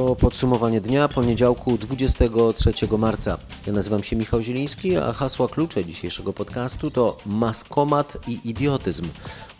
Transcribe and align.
To 0.00 0.16
podsumowanie 0.16 0.80
dnia 0.80 1.08
poniedziałku 1.08 1.78
23 1.78 2.72
marca. 2.98 3.38
Ja 3.66 3.72
nazywam 3.72 4.02
się 4.02 4.16
Michał 4.16 4.42
Zieliński, 4.42 4.96
a 4.96 5.12
hasła 5.12 5.48
klucze 5.48 5.84
dzisiejszego 5.84 6.32
podcastu 6.32 6.90
to 6.90 7.16
maskomat 7.26 8.28
i 8.28 8.40
idiotyzm, 8.44 9.08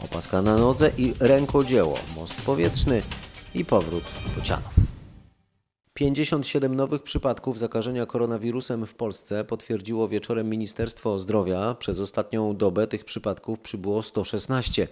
opaska 0.04 0.42
na 0.42 0.56
nodze 0.56 0.90
i 0.98 1.14
rękodzieło, 1.20 1.98
most 2.16 2.42
powietrzny 2.42 3.02
i 3.54 3.64
powrót 3.64 4.04
Bocianów. 4.36 4.74
57 5.94 6.76
nowych 6.76 7.02
przypadków 7.02 7.58
zakażenia 7.58 8.06
koronawirusem 8.06 8.86
w 8.86 8.94
Polsce 8.94 9.44
potwierdziło 9.44 10.08
wieczorem 10.08 10.50
Ministerstwo 10.50 11.18
Zdrowia. 11.18 11.74
Przez 11.74 12.00
ostatnią 12.00 12.56
dobę 12.56 12.86
tych 12.86 13.04
przypadków 13.04 13.60
przybyło 13.60 14.02
116 14.02 14.88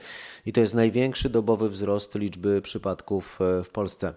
i 0.47 0.53
to 0.53 0.61
jest 0.61 0.75
największy 0.75 1.31
dobowy 1.31 1.69
wzrost 1.71 2.15
liczby 2.15 2.63
przypadków 2.63 3.39
e, 3.41 3.65
w 3.65 3.71
Polsce. 3.71 4.15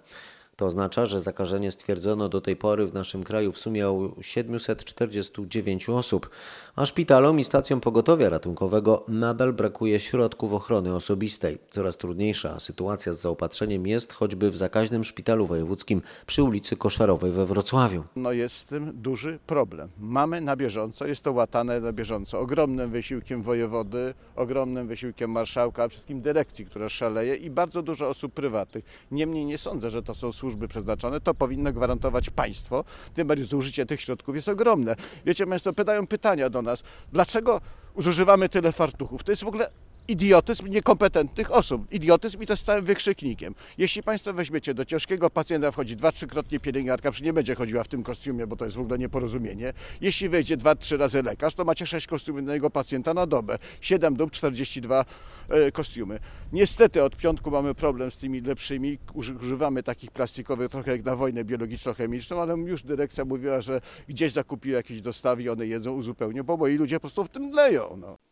To 0.56 0.66
oznacza, 0.66 1.06
że 1.06 1.20
zakażenie 1.20 1.72
stwierdzono 1.72 2.30
do 2.30 2.42
tej 2.42 2.56
pory 2.56 2.88
w 2.88 2.94
naszym 2.94 3.24
kraju 3.24 3.52
w 3.52 3.60
sumie 3.60 3.92
u 3.92 4.24
749 4.24 5.90
osób, 5.90 6.30
a 6.76 6.86
szpitalom 6.86 7.40
i 7.40 7.44
stacjom 7.44 7.82
pogotowia 7.82 8.30
ratunkowego 8.30 9.06
nadal 9.08 9.54
brakuje 9.54 10.00
środków 10.00 10.54
ochrony 10.54 10.96
osobistej. 10.96 11.58
Coraz 11.70 11.98
trudniejsza 11.98 12.60
sytuacja 12.60 13.14
z 13.14 13.22
zaopatrzeniem 13.22 13.88
jest 13.88 14.14
choćby 14.14 14.52
w 14.52 14.58
zakaźnym 14.58 15.04
szpitalu 15.04 15.48
wojewódzkim 15.48 16.02
przy 16.26 16.44
ulicy 16.44 16.76
Koszarowej 16.76 17.32
we 17.32 17.46
Wrocławiu. 17.46 18.04
No 18.16 18.32
jest 18.32 18.56
z 18.56 18.66
tym 18.66 18.92
duży 19.02 19.40
problem. 19.48 19.90
Mamy 20.00 20.42
na 20.42 20.56
bieżąco, 20.56 21.08
jest 21.08 21.22
to 21.22 21.32
łatane 21.32 21.80
na 21.80 21.94
bieżąco, 21.94 22.40
ogromnym 22.40 22.92
wysiłkiem 22.92 23.42
wojewody, 23.42 24.14
ogromnym 24.36 24.88
wysiłkiem 24.88 25.32
marszałka, 25.32 25.84
a 25.84 25.88
wszystkim 25.88 26.22
dyrekcji, 26.22 26.66
która 26.66 26.90
szaleje 26.90 27.36
i 27.36 27.50
bardzo 27.50 27.82
dużo 27.82 28.10
osób 28.10 28.34
prywatnych. 28.34 28.86
Niemniej 29.12 29.46
nie 29.46 29.58
sądzę, 29.58 29.92
że 29.92 30.04
to 30.04 30.16
są 30.16 30.32
służby 30.42 30.68
przeznaczone, 30.68 31.22
to 31.22 31.34
powinno 31.34 31.74
gwarantować 31.74 32.30
państwo, 32.30 32.84
tym 33.14 33.28
bardziej 33.28 33.48
zużycie 33.48 33.86
tych 33.86 34.02
środków 34.02 34.36
jest 34.36 34.48
ogromne. 34.48 34.96
Wiecie 35.26 35.48
Państwo, 35.48 35.74
pytają 35.74 36.08
pytania 36.08 36.50
do 36.50 36.62
nas, 36.62 36.84
dlaczego 37.14 37.62
zużywamy 37.98 38.50
tyle 38.50 38.72
fartuchów? 38.72 39.24
To 39.24 39.32
jest 39.32 39.44
w 39.44 39.48
ogóle 39.48 39.72
idiotyzm 40.08 40.68
niekompetentnych 40.68 41.52
osób. 41.52 41.94
Idiotyzm 41.94 42.42
i 42.42 42.46
to 42.46 42.58
z 42.58 42.64
całym 42.64 42.86
wykrzyknikiem. 42.86 43.56
Jeśli 43.78 44.04
Państwo 44.04 44.34
weźmiecie 44.34 44.74
do 44.74 44.86
ciężkiego 44.86 45.30
pacjenta 45.30 45.72
wchodzi 45.72 45.96
dwa, 45.96 46.12
trzykrotnie 46.12 46.60
pielęgniarka, 46.60 47.12
przecież 47.12 47.26
nie 47.26 47.34
będzie 47.34 47.56
chodziła 47.56 47.84
w 47.84 47.88
tym 47.88 48.04
kostiumie, 48.04 48.48
bo 48.48 48.56
to 48.56 48.66
jest 48.66 48.78
w 48.78 48.80
ogóle 48.80 48.98
nieporozumienie. 49.00 49.74
Jeśli 50.02 50.30
wejdzie 50.30 50.58
dwa, 50.58 50.76
trzy 50.76 50.98
razy 50.98 51.24
lekarz, 51.24 51.54
to 51.54 51.66
macie 51.66 51.88
sześć 51.88 52.08
kostiumów 52.08 52.42
na 52.42 52.54
jednego 52.54 52.70
pacjenta 52.70 53.14
na 53.14 53.26
dobę. 53.28 53.58
Siedem 53.82 54.16
dób, 54.16 54.32
42 54.32 55.06
e, 55.50 55.72
kostiumy. 55.72 56.20
Niestety 56.54 57.04
od 57.04 57.16
piątku 57.16 57.52
mamy 57.52 57.76
problem 57.76 58.12
z 58.12 58.18
tymi 58.18 58.42
lepszymi. 58.42 58.98
Używamy 59.14 59.84
takich 59.84 60.12
plastikowych 60.12 60.70
trochę 60.70 60.92
jak 60.92 61.06
na 61.06 61.16
wojnę 61.16 61.46
biologiczno-chemiczną, 61.46 62.42
ale 62.42 62.54
już 62.54 62.84
dyrekcja 62.84 63.26
mówiła, 63.26 63.62
że 63.62 63.82
gdzieś 64.08 64.34
zakupiła 64.34 64.78
jakieś 64.78 65.02
dostawy 65.02 65.44
i 65.44 65.50
one 65.50 65.68
jedzą, 65.68 65.94
uzupełnią, 65.94 66.44
bo 66.44 66.58
moi 66.58 66.76
ludzie 66.76 66.96
po 66.96 67.00
prostu 67.00 67.24
w 67.24 67.30
tym 67.30 67.52
leją. 67.52 67.98
No. 67.98 68.31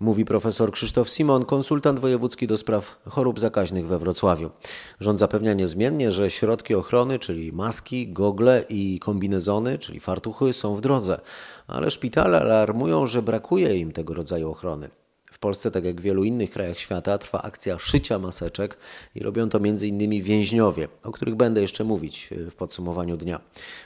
Mówi 0.00 0.24
profesor 0.24 0.72
Krzysztof 0.72 1.10
Simon, 1.10 1.44
konsultant 1.44 2.00
wojewódzki 2.00 2.46
do 2.46 2.58
spraw 2.58 3.00
chorób 3.08 3.40
zakaźnych 3.40 3.86
we 3.86 3.98
Wrocławiu. 3.98 4.50
Rząd 5.00 5.18
zapewnia 5.18 5.54
niezmiennie, 5.54 6.12
że 6.12 6.30
środki 6.30 6.74
ochrony, 6.74 7.18
czyli 7.18 7.52
maski, 7.52 8.12
gogle 8.12 8.64
i 8.68 8.98
kombinezony, 8.98 9.78
czyli 9.78 10.00
fartuchy, 10.00 10.52
są 10.52 10.76
w 10.76 10.80
drodze, 10.80 11.20
ale 11.66 11.90
szpitale 11.90 12.40
alarmują, 12.40 13.06
że 13.06 13.22
brakuje 13.22 13.76
im 13.76 13.92
tego 13.92 14.14
rodzaju 14.14 14.50
ochrony. 14.50 14.90
Polsce, 15.44 15.70
tak 15.70 15.84
jak 15.84 16.00
w 16.00 16.04
wielu 16.04 16.24
innych 16.24 16.50
krajach 16.50 16.78
świata, 16.78 17.18
trwa 17.18 17.42
akcja 17.42 17.78
szycia 17.78 18.18
maseczek 18.18 18.76
i 19.14 19.20
robią 19.20 19.48
to 19.48 19.58
m.in. 19.58 20.22
więźniowie, 20.22 20.88
o 21.02 21.12
których 21.12 21.34
będę 21.34 21.60
jeszcze 21.62 21.84
mówić 21.84 22.28
e, 22.32 22.50
w 22.50 22.54
podsumowaniu 22.54 23.16
dnia. 23.16 23.40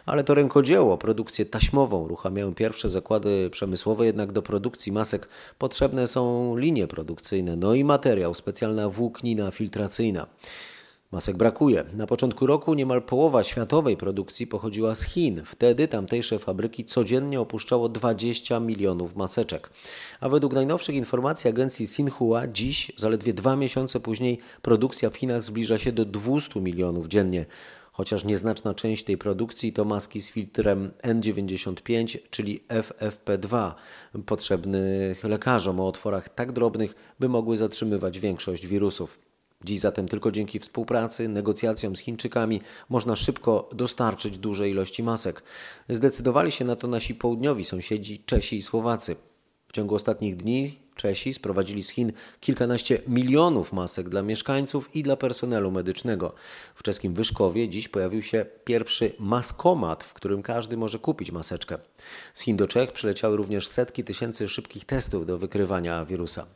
Ale 0.07 0.25
to 0.25 0.35
rękodzieło, 0.35 0.99
produkcję 0.99 1.47
taśmową 1.47 2.01
uruchamiają 2.01 2.55
pierwsze 2.55 2.89
zakłady 2.89 3.51
przemysłowe, 3.51 4.07
jednak 4.07 4.33
do 4.33 4.43
produkcji 4.43 4.93
masek 4.93 5.29
potrzebne 5.59 6.07
są 6.07 6.57
linie 6.57 6.87
produkcyjne, 6.87 7.57
no 7.57 7.75
i 7.75 7.85
materiał, 7.85 8.35
specjalna 8.35 8.89
włóknina 8.89 9.51
filtracyjna. 9.51 10.27
Masek 11.13 11.37
brakuje. 11.37 11.85
Na 11.93 12.07
początku 12.07 12.47
roku 12.47 12.75
niemal 12.75 13.03
połowa 13.03 13.45
światowej 13.45 13.97
produkcji 13.97 14.47
pochodziła 14.47 14.95
z 14.95 15.03
Chin. 15.03 15.43
Wtedy 15.45 15.89
tamtejsze 15.89 16.39
fabryki 16.39 16.85
codziennie 16.85 17.41
opuszczało 17.41 17.89
20 17.89 18.61
milionów 18.61 19.17
maseczek. 19.17 19.71
A 20.21 20.29
według 20.29 20.53
najnowszych 20.53 20.95
informacji 20.95 21.51
agencji 21.51 21.85
Xinhua 21.85 22.47
dziś, 22.47 22.93
zaledwie 22.97 23.33
dwa 23.35 23.57
miesiące 23.57 24.01
później, 24.01 24.39
produkcja 24.63 25.11
w 25.11 25.17
Chinach 25.17 25.43
zbliża 25.43 25.79
się 25.79 25.93
do 25.93 26.05
200 26.05 26.61
milionów 26.61 27.09
dziennie. 27.09 27.47
Chociaż 27.93 28.25
nieznaczna 28.25 28.75
część 28.75 29.05
tej 29.05 29.19
produkcji 29.19 29.73
to 29.73 29.85
maski 29.85 30.21
z 30.21 30.31
filtrem 30.31 30.91
N95, 31.03 32.19
czyli 32.31 32.61
FFP2, 32.69 33.73
potrzebnych 34.27 35.25
lekarzom 35.25 35.81
o 35.81 35.89
otworach 35.89 36.29
tak 36.29 36.53
drobnych, 36.53 36.95
by 37.21 37.29
mogły 37.29 37.57
zatrzymywać 37.57 38.19
większość 38.19 38.67
wirusów. 38.67 39.28
Dziś 39.65 39.81
zatem 39.81 40.09
tylko 40.09 40.33
dzięki 40.33 40.59
współpracy, 40.59 41.29
negocjacjom 41.29 41.97
z 41.97 42.01
Chińczykami 42.01 42.61
można 42.89 43.17
szybko 43.17 43.69
dostarczyć 43.73 44.39
duże 44.39 44.69
ilości 44.69 45.03
masek. 45.03 45.43
Zdecydowali 45.89 46.53
się 46.53 46.65
na 46.65 46.77
to 46.77 46.87
nasi 46.87 47.15
południowi 47.15 47.65
sąsiedzi 47.65 48.19
Czesi 48.19 48.57
i 48.57 48.63
Słowacy. 48.63 49.17
W 49.69 49.73
ciągu 49.73 49.95
ostatnich 49.95 50.37
dni 50.37 50.79
Czesi 50.97 51.35
sprowadzili 51.35 51.83
z 51.83 51.91
Chin 51.91 52.13
kilkanaście 52.41 53.03
milionów 53.09 53.73
masek 53.73 54.09
dla 54.09 54.23
mieszkańców 54.23 54.97
i 54.97 55.03
dla 55.03 55.17
personelu 55.17 55.71
medycznego. 55.71 56.35
W 56.75 56.83
czeskim 56.83 57.15
Wyszkowie 57.15 57.69
dziś 57.69 57.89
pojawił 57.89 58.23
się 58.23 58.47
pierwszy 58.65 59.13
maskomat, 59.19 60.05
w 60.05 60.13
którym 60.13 60.43
każdy 60.43 60.77
może 60.77 60.99
kupić 60.99 61.33
maseczkę. 61.33 61.79
Z 62.35 62.41
Chin 62.41 62.57
do 62.57 62.69
Czech 62.69 62.93
przyleciały 62.93 63.37
również 63.37 63.69
setki 63.69 64.05
tysięcy 64.05 64.49
szybkich 64.49 64.85
testów 64.85 65.27
do 65.27 65.39
wykrywania 65.39 66.05
wirusa. 66.05 66.47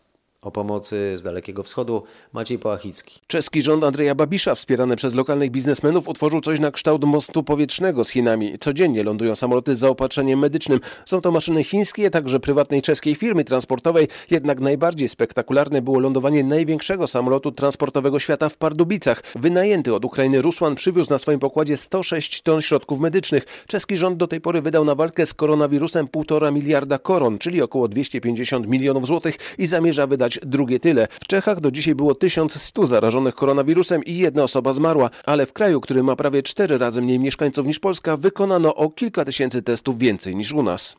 O 0.43 0.51
pomocy 0.51 1.19
z 1.19 1.23
Dalekiego 1.23 1.63
Wschodu 1.63 2.03
Maciej 2.33 2.59
Połachicki. 2.59 3.21
Czeski 3.27 3.63
rząd 3.63 3.85
Andrzeja 3.85 4.15
Babisza, 4.15 4.55
wspierany 4.55 4.97
przez 4.97 5.15
lokalnych 5.15 5.51
biznesmenów, 5.51 6.09
otworzył 6.09 6.41
coś 6.41 6.61
na 6.61 6.71
kształt 6.71 7.05
mostu 7.05 7.43
powietrznego 7.43 8.05
z 8.05 8.11
Chinami. 8.11 8.59
Codziennie 8.59 9.03
lądują 9.03 9.35
samoloty 9.35 9.77
z 9.77 9.79
zaopatrzeniem 9.79 10.39
medycznym. 10.39 10.81
Są 11.07 11.21
to 11.21 11.31
maszyny 11.31 11.65
chińskie, 11.65 12.11
także 12.11 12.41
prywatnej 12.41 12.83
czeskiej 12.83 13.15
firmy 13.15 13.45
transportowej. 13.45 14.09
Jednak 14.31 14.61
najbardziej 14.61 15.09
spektakularne 15.09 15.83
było 15.83 15.99
lądowanie 15.99 16.45
największego 16.45 17.07
samolotu 17.07 17.53
transportowego 17.53 18.19
świata 18.19 18.49
w 18.49 18.57
Pardubicach. 18.57 19.23
Wynajęty 19.35 19.95
od 19.95 20.05
Ukrainy 20.05 20.43
Rusłan 20.43 20.75
przywiózł 20.75 21.11
na 21.11 21.19
swoim 21.19 21.41
pokładzie 21.41 21.77
106 21.77 22.43
ton 22.43 22.63
środków 22.63 23.01
medycznych. 23.01 23.65
Czeski 23.67 23.97
rząd 23.97 24.17
do 24.17 24.29
tej 24.29 24.41
pory 24.41 24.63
wydał 24.63 24.85
na 24.85 24.95
walkę 24.95 25.27
z 25.27 25.35
koronawirusem 25.35 26.07
1,5 26.07 26.53
miliarda 26.53 26.99
koron, 26.99 27.39
czyli 27.39 27.63
około 27.63 27.89
250 27.89 28.69
milionów 28.69 29.07
złotych 29.07 29.39
i 29.59 29.67
zamierza 29.67 30.07
wydać 30.07 30.32
drugie 30.43 30.81
tyle. 30.81 31.09
W 31.21 31.27
Czechach 31.27 31.61
do 31.61 31.71
dzisiaj 31.71 31.95
było 31.95 32.15
1100 32.15 32.87
zarażonych 32.87 33.35
koronawirusem 33.35 34.05
i 34.05 34.17
jedna 34.17 34.43
osoba 34.43 34.73
zmarła, 34.73 35.11
ale 35.25 35.47
w 35.47 35.53
kraju, 35.53 35.81
który 35.81 36.03
ma 36.03 36.17
prawie 36.17 36.43
cztery 36.43 36.79
razy 36.79 37.03
mniej 37.03 37.19
mieszkańców 37.19 37.67
niż 37.67 37.79
Polska, 37.79 38.17
wykonano 38.17 38.75
o 38.75 38.91
kilka 38.91 39.25
tysięcy 39.25 39.63
testów 39.63 39.99
więcej 39.99 40.37
niż 40.37 40.53
u 40.53 40.63
nas. 40.63 40.97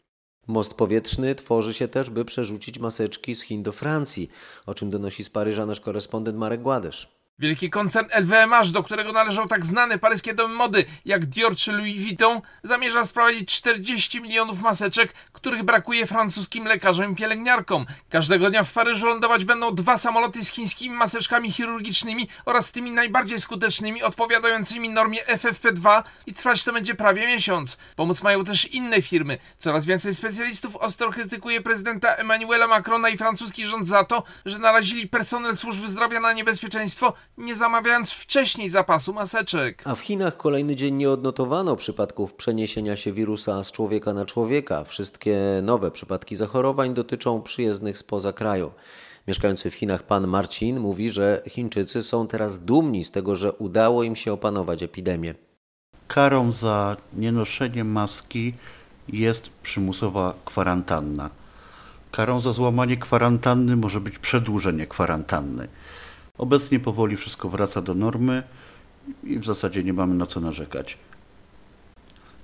Most 0.48 0.74
powietrzny 0.74 1.36
tworzy 1.36 1.74
się 1.74 1.88
też, 1.88 2.10
by 2.10 2.26
przerzucić 2.26 2.80
maseczki 2.80 3.36
z 3.36 3.42
Chin 3.42 3.64
do 3.64 3.72
Francji, 3.72 4.30
o 4.66 4.74
czym 4.74 4.90
donosi 4.90 5.24
z 5.24 5.30
Paryża 5.30 5.66
nasz 5.66 5.80
korespondent 5.80 6.38
Marek 6.38 6.62
Gładysz. 6.62 7.23
Wielki 7.44 7.70
koncern 7.70 8.08
LVMH, 8.22 8.72
do 8.72 8.84
którego 8.84 9.12
należą 9.12 9.48
tak 9.48 9.66
znane 9.66 10.00
paryskie 10.00 10.34
domy 10.34 10.54
mody 10.54 10.86
jak 11.06 11.26
Dior 11.26 11.56
czy 11.56 11.72
Louis 11.72 12.02
Vuitton, 12.02 12.42
zamierza 12.64 13.04
sprowadzić 13.04 13.50
40 13.50 14.22
milionów 14.22 14.62
maseczek, 14.62 15.14
których 15.32 15.64
brakuje 15.64 16.06
francuskim 16.06 16.66
lekarzom 16.66 17.12
i 17.12 17.16
pielęgniarkom. 17.16 17.86
Każdego 18.10 18.50
dnia 18.50 18.64
w 18.64 18.72
Paryżu 18.72 19.06
lądować 19.06 19.46
będą 19.46 19.76
dwa 19.76 19.98
samoloty 19.98 20.44
z 20.44 20.52
chińskimi 20.52 20.96
maseczkami 20.96 21.52
chirurgicznymi 21.52 22.28
oraz 22.46 22.72
tymi 22.72 22.92
najbardziej 22.92 23.40
skutecznymi, 23.40 24.04
odpowiadającymi 24.04 24.90
normie 24.90 25.26
FFP2 25.26 26.04
i 26.28 26.34
trwać 26.34 26.64
to 26.64 26.74
będzie 26.74 26.96
prawie 26.96 27.28
miesiąc. 27.28 27.78
Pomóc 27.96 28.24
mają 28.24 28.44
też 28.44 28.66
inne 28.66 29.02
firmy. 29.02 29.38
Coraz 29.58 29.86
więcej 29.86 30.16
specjalistów 30.16 30.76
ostro 30.76 31.12
krytykuje 31.12 31.62
prezydenta 31.62 32.16
Emmanuela 32.16 32.68
Macrona 32.68 33.10
i 33.10 33.18
francuski 33.18 33.66
rząd 33.66 33.88
za 33.88 34.04
to, 34.04 34.24
że 34.46 34.60
narazili 34.60 35.08
personel 35.08 35.58
służby 35.58 35.88
zdrowia 35.88 36.20
na 36.20 36.34
niebezpieczeństwo 36.34 37.14
nie 37.38 37.56
zamawiając 37.56 38.12
wcześniej 38.12 38.70
zapasu 38.70 39.14
maseczek. 39.14 39.84
A 39.86 39.96
w 39.96 40.00
Chinach 40.00 40.38
kolejny 40.38 40.76
dzień 40.76 40.96
nie 40.96 41.10
odnotowano 41.10 41.76
przypadków 41.76 42.34
przeniesienia 42.34 42.96
się 42.96 43.14
wirusa 43.14 43.64
z 43.64 43.72
człowieka 43.72 44.14
na 44.14 44.26
człowieka. 44.26 44.84
Wszystkie 44.84 45.38
nowe 45.64 45.92
przypadki 45.92 46.36
zachorowań 46.36 46.94
dotyczą 46.94 47.42
przyjezdnych 47.42 47.98
spoza 47.98 48.34
kraju. 48.34 48.72
Mieszkający 49.28 49.72
w 49.72 49.76
Chinach 49.76 50.04
pan 50.04 50.28
Marcin 50.28 50.80
mówi, 50.80 51.12
że 51.12 51.44
Chińczycy 51.50 52.04
są 52.04 52.28
teraz 52.28 52.60
dumni 52.60 53.04
z 53.04 53.12
tego, 53.12 53.36
że 53.36 53.54
udało 53.54 54.04
im 54.04 54.16
się 54.16 54.34
opanować 54.34 54.84
epidemię. 54.84 55.36
Karą 56.08 56.52
za 56.52 56.98
nienoszenie 57.14 57.84
maski 57.84 58.54
jest 59.08 59.50
przymusowa 59.64 60.34
kwarantanna. 60.46 61.30
Karą 62.12 62.40
za 62.40 62.52
złamanie 62.52 62.98
kwarantanny 62.98 63.76
może 63.76 64.02
być 64.02 64.20
przedłużenie 64.20 64.88
kwarantanny. 64.88 65.68
Obecnie 66.38 66.80
powoli 66.80 67.18
wszystko 67.18 67.50
wraca 67.50 67.82
do 67.82 67.94
normy 67.94 68.44
i 69.24 69.40
w 69.40 69.46
zasadzie 69.46 69.84
nie 69.84 69.94
mamy 69.94 70.16
na 70.16 70.26
co 70.26 70.40
narzekać. 70.40 70.98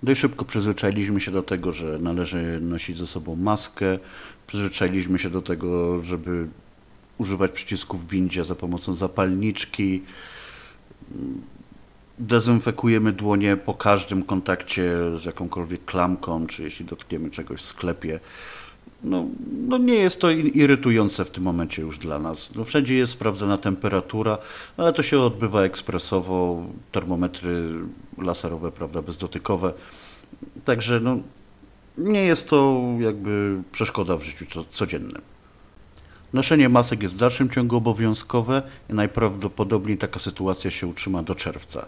Dość 0.03 0.21
szybko 0.21 0.45
przyzwyczailiśmy 0.45 1.19
się 1.19 1.31
do 1.31 1.43
tego, 1.43 1.71
że 1.71 1.99
należy 1.99 2.59
nosić 2.61 2.97
ze 2.97 3.07
sobą 3.07 3.35
maskę, 3.35 3.99
przyzwyczailiśmy 4.47 5.19
się 5.19 5.29
do 5.29 5.41
tego, 5.41 6.03
żeby 6.03 6.47
używać 7.17 7.51
przycisku 7.51 7.97
w 7.97 8.09
windzie 8.09 8.45
za 8.45 8.55
pomocą 8.55 8.95
zapalniczki. 8.95 10.03
Dezynfekujemy 12.19 13.13
dłonie 13.13 13.57
po 13.57 13.73
każdym 13.73 14.23
kontakcie 14.23 14.91
z 15.19 15.25
jakąkolwiek 15.25 15.85
klamką, 15.85 16.47
czy 16.47 16.63
jeśli 16.63 16.85
dotkniemy 16.85 17.29
czegoś 17.29 17.61
w 17.61 17.65
sklepie. 17.65 18.19
No, 19.03 19.25
no 19.67 19.77
nie 19.77 19.93
jest 19.95 20.21
to 20.21 20.31
irytujące 20.31 21.25
w 21.25 21.29
tym 21.29 21.43
momencie 21.43 21.81
już 21.81 21.97
dla 21.97 22.19
nas. 22.19 22.55
No 22.55 22.65
wszędzie 22.65 22.95
jest 22.95 23.11
sprawdzana 23.11 23.57
temperatura, 23.57 24.37
ale 24.77 24.93
to 24.93 25.03
się 25.03 25.19
odbywa 25.19 25.61
ekspresowo, 25.61 26.63
termometry 26.91 27.71
laserowe, 28.17 28.71
prawda, 28.71 29.01
bezdotykowe. 29.01 29.73
Także 30.65 30.99
no, 30.99 31.17
nie 31.97 32.23
jest 32.23 32.49
to 32.49 32.81
jakby 32.99 33.61
przeszkoda 33.71 34.17
w 34.17 34.23
życiu 34.23 34.65
codziennym. 34.69 35.21
Noszenie 36.33 36.69
masek 36.69 37.03
jest 37.03 37.15
w 37.15 37.17
dalszym 37.17 37.49
ciągu 37.49 37.77
obowiązkowe 37.77 38.61
i 38.89 38.93
najprawdopodobniej 38.93 39.97
taka 39.97 40.19
sytuacja 40.19 40.71
się 40.71 40.87
utrzyma 40.87 41.23
do 41.23 41.35
czerwca. 41.35 41.85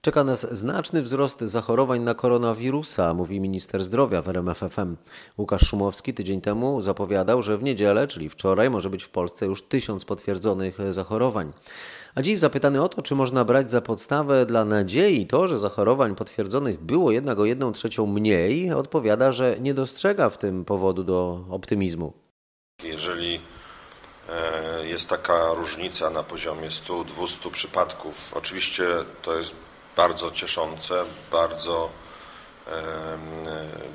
Czeka 0.00 0.24
nas 0.24 0.54
znaczny 0.54 1.02
wzrost 1.02 1.40
zachorowań 1.40 2.00
na 2.00 2.14
koronawirusa, 2.14 3.14
mówi 3.14 3.40
minister 3.40 3.84
zdrowia 3.84 4.22
w 4.22 4.28
RMFFM. 4.28 4.96
Łukasz 5.38 5.66
Szumowski 5.66 6.14
tydzień 6.14 6.40
temu 6.40 6.80
zapowiadał, 6.80 7.42
że 7.42 7.58
w 7.58 7.62
niedzielę, 7.62 8.06
czyli 8.06 8.28
wczoraj, 8.28 8.70
może 8.70 8.90
być 8.90 9.04
w 9.04 9.08
Polsce 9.08 9.46
już 9.46 9.62
tysiąc 9.62 10.04
potwierdzonych 10.04 10.78
zachorowań. 10.90 11.52
A 12.14 12.22
dziś 12.22 12.38
zapytany 12.38 12.82
o 12.82 12.88
to, 12.88 13.02
czy 13.02 13.14
można 13.14 13.44
brać 13.44 13.70
za 13.70 13.80
podstawę 13.80 14.46
dla 14.46 14.64
nadziei 14.64 15.26
to, 15.26 15.48
że 15.48 15.58
zachorowań 15.58 16.14
potwierdzonych 16.14 16.80
było 16.80 17.10
jednak 17.10 17.38
o 17.38 17.44
jedną 17.44 17.72
trzecią 17.72 18.06
mniej, 18.06 18.72
odpowiada, 18.72 19.32
że 19.32 19.56
nie 19.60 19.74
dostrzega 19.74 20.30
w 20.30 20.38
tym 20.38 20.64
powodu 20.64 21.04
do 21.04 21.44
optymizmu. 21.50 22.12
Jeżeli 22.82 23.40
e, 24.28 24.88
jest 24.88 25.08
taka 25.08 25.54
różnica 25.54 26.10
na 26.10 26.22
poziomie 26.22 26.68
100-200 26.68 27.50
przypadków, 27.50 28.32
oczywiście 28.36 28.88
to 29.22 29.38
jest 29.38 29.67
bardzo 29.98 30.30
cieszące, 30.30 31.04
bardzo 31.30 31.90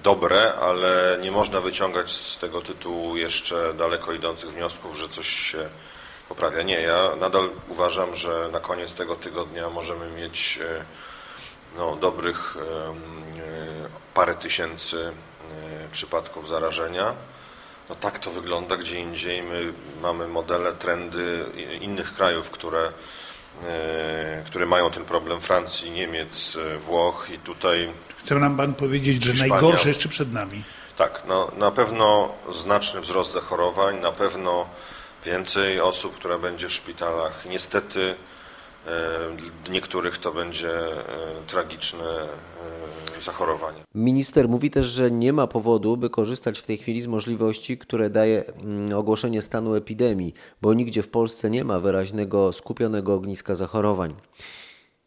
dobre, 0.03 0.53
ale 0.55 1.17
nie 1.21 1.31
można 1.31 1.61
wyciągać 1.61 2.11
z 2.11 2.37
tego 2.37 2.61
tytułu 2.61 3.17
jeszcze 3.17 3.73
daleko 3.73 4.13
idących 4.13 4.49
wniosków, 4.49 4.97
że 4.97 5.09
coś 5.09 5.27
się 5.27 5.69
poprawia. 6.29 6.61
Nie, 6.61 6.81
ja 6.81 7.15
nadal 7.19 7.49
uważam, 7.67 8.15
że 8.15 8.49
na 8.51 8.59
koniec 8.59 8.93
tego 8.93 9.15
tygodnia 9.15 9.69
możemy 9.69 10.11
mieć 10.11 10.59
e, 10.61 10.85
no, 11.77 11.95
dobrych 11.95 12.57
e, 12.57 12.61
parę 14.13 14.35
tysięcy 14.35 14.97
e, 15.07 15.89
przypadków 15.91 16.47
zarażenia. 16.47 17.15
No 17.89 17.95
tak 17.95 18.19
to 18.19 18.31
wygląda 18.31 18.77
gdzie 18.77 18.99
indziej. 18.99 19.43
My 19.43 19.73
mamy 20.01 20.27
modele, 20.27 20.73
trendy 20.73 21.45
innych 21.81 22.13
krajów, 22.13 22.51
które 22.51 22.91
które 24.45 24.65
mają 24.65 24.91
ten 24.91 25.05
problem 25.05 25.41
Francji, 25.41 25.91
Niemiec, 25.91 26.57
e, 26.75 26.77
Włoch 26.77 27.27
i 27.33 27.39
tutaj. 27.39 27.93
Chce 28.17 28.35
nam 28.35 28.57
Pan 28.57 28.73
powiedzieć, 28.73 29.23
że 29.23 29.31
Hiszpania. 29.31 29.53
najgorsze 29.53 29.89
jeszcze 29.89 30.09
przed 30.09 30.33
nami? 30.33 30.63
Tak, 30.97 31.23
no, 31.27 31.51
na 31.57 31.71
pewno 31.71 32.33
znaczny 32.51 33.01
wzrost 33.01 33.31
zachorowań, 33.31 33.99
na 33.99 34.11
pewno 34.11 34.67
więcej 35.25 35.79
osób, 35.79 36.15
które 36.15 36.39
będzie 36.39 36.67
w 36.69 36.73
szpitalach. 36.73 37.45
Niestety 37.45 38.15
dla 39.63 39.73
niektórych 39.73 40.17
to 40.17 40.31
będzie 40.31 40.69
e, 40.69 41.03
tragiczne 41.47 42.27
Minister 43.95 44.49
mówi 44.49 44.69
też, 44.69 44.85
że 44.85 45.11
nie 45.11 45.33
ma 45.33 45.47
powodu, 45.47 45.97
by 45.97 46.09
korzystać 46.09 46.59
w 46.59 46.65
tej 46.65 46.77
chwili 46.77 47.01
z 47.01 47.07
możliwości, 47.07 47.77
które 47.77 48.09
daje 48.09 48.43
mm, 48.45 48.97
ogłoszenie 48.97 49.41
stanu 49.41 49.75
epidemii, 49.75 50.33
bo 50.61 50.73
nigdzie 50.73 51.03
w 51.03 51.09
Polsce 51.09 51.49
nie 51.49 51.63
ma 51.63 51.79
wyraźnego, 51.79 52.53
skupionego 52.53 53.13
ogniska 53.13 53.55
zachorowań. 53.55 54.13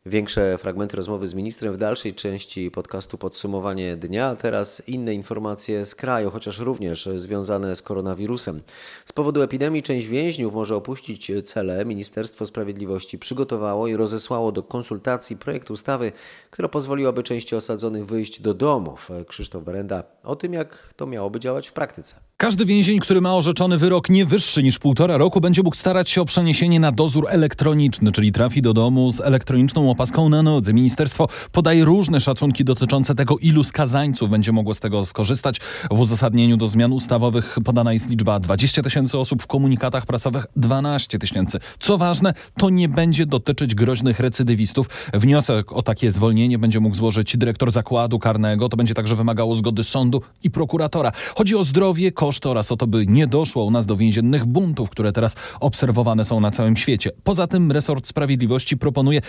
Większe 0.08 0.58
fragmenty 0.58 0.96
rozmowy 0.96 1.26
z 1.26 1.34
ministrem 1.34 1.72
w 1.72 1.76
dalszej 1.76 2.14
części 2.14 2.70
podcastu 2.70 3.18
Podsumowanie 3.18 3.96
Dnia. 3.96 4.36
Teraz 4.36 4.88
inne 4.88 5.14
informacje 5.14 5.86
z 5.86 5.94
kraju, 5.94 6.30
chociaż 6.30 6.58
również 6.58 7.08
związane 7.16 7.76
z 7.76 7.82
koronawirusem. 7.82 8.60
Z 9.04 9.12
powodu 9.12 9.42
epidemii 9.42 9.82
część 9.82 10.06
więźniów 10.06 10.54
może 10.54 10.76
opuścić 10.76 11.32
cele. 11.44 11.84
Ministerstwo 11.84 12.46
Sprawiedliwości 12.46 13.18
przygotowało 13.18 13.86
i 13.86 13.96
rozesłało 13.96 14.52
do 14.52 14.62
konsultacji 14.62 15.36
projekt 15.36 15.70
ustawy, 15.70 16.12
która 16.50 16.68
pozwoliłaby 16.68 17.22
części 17.22 17.56
osadzonych 17.56 18.06
wyjść 18.06 18.40
do 18.40 18.54
domów. 18.54 19.10
Krzysztof 19.28 19.64
Berenda 19.64 20.02
o 20.22 20.36
tym, 20.36 20.52
jak 20.52 20.94
to 20.96 21.06
miałoby 21.06 21.40
działać 21.40 21.68
w 21.68 21.72
praktyce. 21.72 22.16
Każdy 22.36 22.64
więzień, 22.64 22.98
który 22.98 23.20
ma 23.20 23.34
orzeczony 23.34 23.78
wyrok 23.78 24.10
nie 24.10 24.26
wyższy 24.26 24.62
niż 24.62 24.78
półtora 24.78 25.16
roku, 25.16 25.40
będzie 25.40 25.62
mógł 25.62 25.76
starać 25.76 26.10
się 26.10 26.20
o 26.20 26.24
przeniesienie 26.24 26.80
na 26.80 26.92
dozór 26.92 27.26
elektroniczny, 27.28 28.12
czyli 28.12 28.32
trafi 28.32 28.62
do 28.62 28.74
domu 28.74 29.12
z 29.12 29.20
elektroniczną 29.20 29.90
opaską 29.96 30.28
na 30.28 30.42
nodze. 30.42 30.72
Ministerstwo 30.72 31.28
podaje 31.52 31.84
różne 31.84 32.20
szacunki 32.20 32.64
dotyczące 32.64 33.14
tego, 33.14 33.38
ilu 33.38 33.64
skazańców 33.64 34.30
będzie 34.30 34.52
mogło 34.52 34.74
z 34.74 34.80
tego 34.80 35.04
skorzystać. 35.04 35.60
W 35.90 36.00
uzasadnieniu 36.00 36.56
do 36.56 36.66
zmian 36.66 36.92
ustawowych 36.92 37.58
podana 37.64 37.92
jest 37.92 38.10
liczba 38.10 38.40
20 38.40 38.82
tysięcy 38.82 39.18
osób, 39.18 39.42
w 39.42 39.46
komunikatach 39.46 40.06
prasowych 40.06 40.46
12 40.56 41.18
tysięcy. 41.18 41.58
Co 41.80 41.98
ważne, 41.98 42.34
to 42.56 42.70
nie 42.70 42.88
będzie 42.88 43.26
dotyczyć 43.26 43.74
groźnych 43.74 44.20
recydywistów. 44.20 44.88
Wniosek 45.14 45.72
o 45.72 45.82
takie 45.82 46.12
zwolnienie 46.12 46.58
będzie 46.58 46.80
mógł 46.80 46.96
złożyć 46.96 47.36
dyrektor 47.36 47.70
zakładu 47.70 48.18
karnego. 48.18 48.68
To 48.68 48.76
będzie 48.76 48.94
także 48.94 49.16
wymagało 49.16 49.54
zgody 49.54 49.84
sądu 49.84 50.22
i 50.42 50.50
prokuratora. 50.50 51.12
Chodzi 51.36 51.56
o 51.56 51.64
zdrowie, 51.64 52.12
koszty 52.12 52.48
oraz 52.48 52.72
o 52.72 52.76
to, 52.76 52.86
by 52.86 53.06
nie 53.06 53.26
doszło 53.26 53.64
u 53.64 53.70
nas 53.70 53.86
do 53.86 53.96
więziennych 53.96 54.44
buntów, 54.44 54.90
które 54.90 55.12
teraz 55.12 55.36
obserwowane 55.60 56.24
są 56.24 56.40
na 56.40 56.50
całym 56.50 56.76
świecie. 56.76 57.10
Poza 57.24 57.46
tym 57.46 57.72
resort 57.72 58.06
sprawiedliwości 58.06 58.76
proponuje 58.76 59.20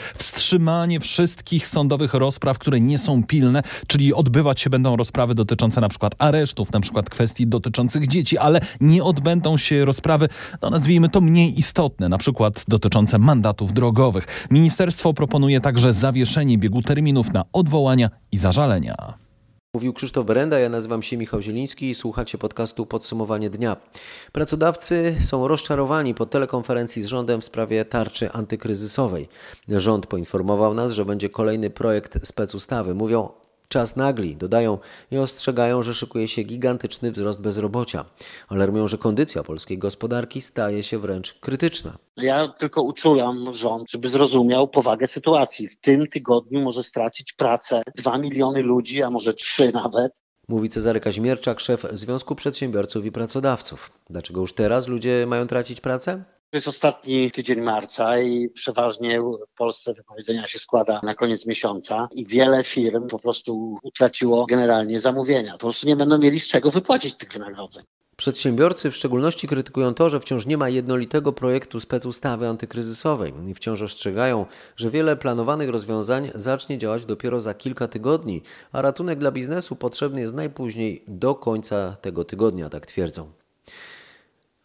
wstrzymanie 0.58 1.00
wszystkich 1.00 1.68
sądowych 1.68 2.14
rozpraw, 2.14 2.60
które 2.60 2.80
nie 2.80 2.98
są 2.98 3.24
pilne, 3.24 3.64
czyli 3.88 4.14
odbywać 4.14 4.62
się 4.62 4.70
będą 4.70 4.96
rozprawy 4.96 5.36
dotyczące 5.36 5.82
na 5.82 5.90
przykład 5.90 6.16
aresztów, 6.18 6.72
na 6.72 6.80
przykład 6.80 7.10
kwestii 7.10 7.48
dotyczących 7.48 8.08
dzieci, 8.08 8.38
ale 8.38 8.62
nie 8.82 9.04
odbędą 9.04 9.58
się 9.58 9.86
rozprawy, 9.86 10.30
no 10.62 10.70
nazwijmy 10.70 11.10
to 11.10 11.22
mniej 11.22 11.60
istotne, 11.60 12.10
na 12.10 12.18
przykład 12.18 12.66
dotyczące 12.68 13.20
mandatów 13.20 13.74
drogowych. 13.74 14.48
Ministerstwo 14.52 15.14
proponuje 15.14 15.62
także 15.62 15.94
zawieszenie 15.94 16.58
biegu 16.58 16.82
terminów 16.82 17.34
na 17.34 17.44
odwołania 17.54 18.10
i 18.32 18.38
zażalenia. 18.38 19.27
Mówił 19.78 19.94
Krzysztof 19.94 20.26
Berenda, 20.26 20.60
ja 20.60 20.70
nazywam 20.70 21.04
się 21.04 21.18
Michał 21.18 21.42
Zieliński 21.42 21.90
i 21.90 21.96
słuchacie 21.96 22.38
podcastu 22.38 22.86
Podsumowanie 22.86 23.50
Dnia. 23.50 23.78
Pracodawcy 24.32 25.16
są 25.22 25.48
rozczarowani 25.48 26.14
po 26.14 26.26
telekonferencji 26.26 27.02
z 27.02 27.06
rządem 27.06 27.42
w 27.42 27.46
sprawie 27.46 27.86
tarczy 27.86 28.32
antykryzysowej. 28.32 29.30
Rząd 29.70 30.08
poinformował 30.08 30.74
nas, 30.74 30.92
że 30.92 31.06
będzie 31.06 31.30
kolejny 31.30 31.70
projekt 31.70 32.28
specustawy. 32.28 32.94
Mówią, 32.94 33.30
Czas 33.68 33.96
nagli, 33.96 34.36
dodają 34.36 34.78
i 35.12 35.18
ostrzegają, 35.18 35.84
że 35.84 35.94
szykuje 35.94 36.28
się 36.28 36.44
gigantyczny 36.44 37.12
wzrost 37.12 37.42
bezrobocia. 37.42 38.06
Alarmują, 38.48 38.88
że 38.88 38.98
kondycja 38.98 39.44
polskiej 39.44 39.78
gospodarki 39.78 40.42
staje 40.42 40.84
się 40.84 41.00
wręcz 41.00 41.34
krytyczna. 41.34 41.98
Ja 42.18 42.48
tylko 42.48 42.82
uczulam 42.82 43.54
rząd, 43.54 43.92
żeby 43.92 44.10
zrozumiał 44.10 44.68
powagę 44.68 45.08
sytuacji. 45.08 45.68
W 45.68 45.76
tym 45.76 46.08
tygodniu 46.08 46.62
może 46.62 46.84
stracić 46.84 47.34
pracę 47.34 47.82
dwa 47.96 48.18
miliony 48.18 48.62
ludzi, 48.62 49.04
a 49.04 49.10
może 49.10 49.34
trzy 49.34 49.72
nawet. 49.72 50.12
Mówi 50.50 50.70
Cezary 50.70 51.00
Kaźmierczak, 51.00 51.60
szef 51.60 51.86
Związku 51.94 52.36
Przedsiębiorców 52.36 53.06
i 53.06 53.12
Pracodawców. 53.12 53.92
Dlaczego 54.10 54.42
już 54.42 54.54
teraz 54.54 54.88
ludzie 54.88 55.26
mają 55.28 55.48
tracić 55.48 55.82
pracę? 55.82 56.24
To 56.50 56.58
jest 56.58 56.68
ostatni 56.68 57.32
tydzień 57.32 57.62
marca 57.62 58.20
i 58.20 58.50
przeważnie 58.50 59.22
w 59.22 59.58
Polsce 59.58 59.94
wypowiedzenia 59.94 60.48
się 60.48 60.60
składa 60.60 61.00
na 61.04 61.16
koniec 61.16 61.46
miesiąca 61.46 62.08
i 62.12 62.26
wiele 62.26 62.64
firm 62.64 63.08
po 63.08 63.20
prostu 63.20 63.78
utraciło 63.84 64.46
generalnie 64.46 65.02
zamówienia. 65.02 65.52
Po 65.52 65.58
prostu 65.58 65.88
nie 65.88 65.96
będą 65.96 66.18
mieli 66.18 66.40
z 66.40 66.48
czego 66.48 66.72
wypłacić 66.72 67.16
tych 67.16 67.32
wynagrodzeń. 67.32 67.84
Przedsiębiorcy 68.18 68.92
w 68.92 68.96
szczególności 68.96 69.48
krytykują 69.48 69.94
to, 69.94 70.10
że 70.10 70.20
wciąż 70.20 70.46
nie 70.46 70.58
ma 70.58 70.70
jednolitego 70.70 71.34
projektu 71.34 71.80
specustawy 71.80 72.48
antykryzysowej 72.48 73.34
i 73.48 73.54
wciąż 73.54 73.82
ostrzegają, 73.82 74.46
że 74.76 74.90
wiele 74.90 75.16
planowanych 75.16 75.70
rozwiązań 75.70 76.32
zacznie 76.36 76.78
działać 76.78 77.06
dopiero 77.06 77.42
za 77.42 77.54
kilka 77.54 77.88
tygodni, 77.88 78.42
a 78.72 78.82
ratunek 78.82 79.20
dla 79.20 79.32
biznesu 79.32 79.76
potrzebny 79.76 80.22
jest 80.22 80.34
najpóźniej 80.34 81.04
do 81.08 81.36
końca 81.36 81.96
tego 82.02 82.24
tygodnia, 82.24 82.70
tak 82.70 82.86
twierdzą. 82.86 83.37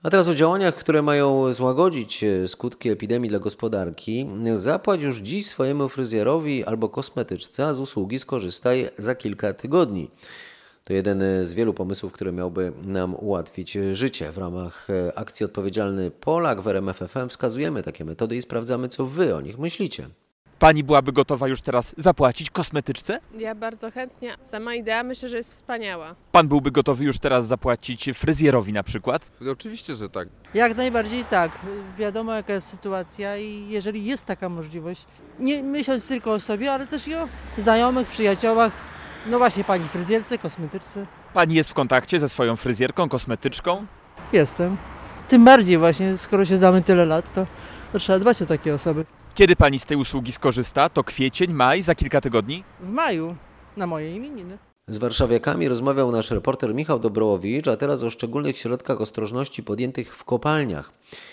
A 0.03 0.11
teraz 0.11 0.29
o 0.29 0.35
działaniach, 0.35 0.75
które 0.75 1.03
mają 1.03 1.53
złagodzić 1.53 2.25
e, 2.25 2.49
skutki 2.49 2.91
epidemii 2.91 3.31
dla 3.31 3.39
gospodarki. 3.39 4.27
Zapłać 4.55 5.03
już 5.03 5.19
dziś 5.19 5.47
swojemu 5.47 5.89
fryzjerowi 5.89 6.65
albo 6.65 6.89
kosmetyczce, 6.89 7.67
a 7.67 7.75
z 7.75 7.81
usługi 7.81 8.19
skorzystaj 8.19 8.89
za 8.99 9.15
kilka 9.15 9.53
tygodni. 9.53 10.11
To 10.85 10.93
jeden 10.93 11.23
z 11.45 11.55
wielu 11.55 11.75
pomysłów, 11.75 12.13
który 12.13 12.33
miałby 12.33 12.73
nam 12.83 13.15
ułatwić 13.15 13.79
życie. 13.93 14.33
W 14.33 14.39
ramach 14.39 14.89
akcji 15.15 15.47
Odpowiedzialny 15.47 16.11
Polak 16.11 16.61
w 16.61 16.69
RMFFM 16.69 17.29
wskazujemy 17.29 17.83
takie 17.83 18.05
metody 18.05 18.37
i 18.37 18.43
sprawdzamy, 18.43 18.89
co 18.89 19.07
wy 19.07 19.35
o 19.35 19.41
nich 19.41 19.59
myślicie. 19.59 20.09
Pani 20.63 20.85
byłaby 20.85 21.13
gotowa 21.13 21.49
już 21.49 21.61
teraz 21.61 21.95
zapłacić 21.99 22.51
kosmetyczce? 22.51 23.21
Ja 23.39 23.55
bardzo 23.55 23.91
chętnie. 23.91 24.37
Sama 24.45 24.75
idea 24.75 25.03
myślę, 25.03 25.29
że 25.29 25.37
jest 25.37 25.51
wspaniała. 25.51 26.15
Pan 26.33 26.49
byłby 26.49 26.71
gotowy 26.71 27.05
już 27.05 27.19
teraz 27.19 27.47
zapłacić 27.47 28.11
fryzjerowi 28.15 28.73
na 28.73 28.83
przykład? 28.83 29.23
Oczywiście, 29.53 29.95
że 29.95 30.09
tak. 30.09 30.29
Jak 30.55 30.77
najbardziej 30.77 31.25
tak. 31.25 31.53
Wiadomo 31.99 32.35
jaka 32.35 32.53
jest 32.53 32.69
sytuacja 32.69 33.37
i 33.37 33.67
jeżeli 33.69 34.05
jest 34.05 34.25
taka 34.25 34.49
możliwość, 34.49 35.07
nie 35.39 35.63
myśląc 35.63 36.09
tylko 36.09 36.33
o 36.33 36.41
sobie, 36.41 36.73
ale 36.73 36.87
też 36.87 37.09
i 37.09 37.15
o 37.15 37.29
znajomych, 37.59 38.09
przyjaciołach, 38.09 38.73
no 39.27 39.39
właśnie 39.39 39.65
pani 39.65 39.89
fryzjerce, 39.89 40.39
kosmetyczce. 40.39 41.07
Pani 41.35 41.55
jest 41.55 41.71
w 41.71 41.75
kontakcie 41.75 42.21
ze 42.21 42.29
swoją 42.29 42.57
fryzjerką, 42.57 43.09
kosmetyczką? 43.09 43.87
Jestem. 44.33 44.77
Tym 45.29 45.45
bardziej 45.45 45.79
właśnie, 45.79 46.19
skoro 46.19 46.45
się 46.45 46.57
znamy 46.57 46.83
tyle 46.83 47.07
lat, 47.07 47.35
to, 47.35 47.47
to 47.93 47.99
trzeba 47.99 48.19
dbać 48.19 48.43
o 48.43 48.47
takie 48.47 48.75
osoby. 48.75 49.05
Kiedy 49.35 49.57
pani 49.57 49.79
z 49.79 49.87
tej 49.87 49.97
usługi 49.97 50.33
skorzysta? 50.33 50.89
To 50.89 51.05
kwiecień, 51.05 51.53
maj, 51.53 51.83
za 51.83 51.95
kilka 51.95 52.21
tygodni? 52.21 52.65
W 52.81 52.89
maju, 52.89 53.37
na 53.77 53.87
moje 53.87 54.17
imieniny. 54.17 54.59
Z 54.89 54.99
warszawiakami 54.99 55.69
rozmawiał 55.69 56.13
nasz 56.13 56.31
reporter 56.31 56.75
Michał 56.75 56.99
Dobrołowicz, 56.99 57.69
a 57.69 57.77
teraz 57.77 58.03
o 58.03 58.11
szczególnych 58.11 58.59
środkach 58.59 59.01
ostrożności 59.01 59.63
podjętych 59.63 60.17
w 60.17 60.25
kopalniach. 60.25 60.93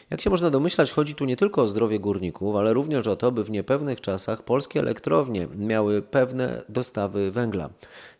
Jak 0.09 0.21
się 0.21 0.29
można 0.29 0.49
domyślać, 0.49 0.91
chodzi 0.91 1.15
tu 1.15 1.25
nie 1.25 1.37
tylko 1.37 1.61
o 1.61 1.67
zdrowie 1.67 1.99
górników, 1.99 2.55
ale 2.55 2.73
również 2.73 3.07
o 3.07 3.15
to, 3.15 3.31
by 3.31 3.43
w 3.43 3.49
niepewnych 3.49 4.01
czasach 4.01 4.43
polskie 4.43 4.79
elektrownie 4.79 5.47
miały 5.55 6.01
pewne 6.01 6.61
dostawy 6.69 7.31
węgla. 7.31 7.69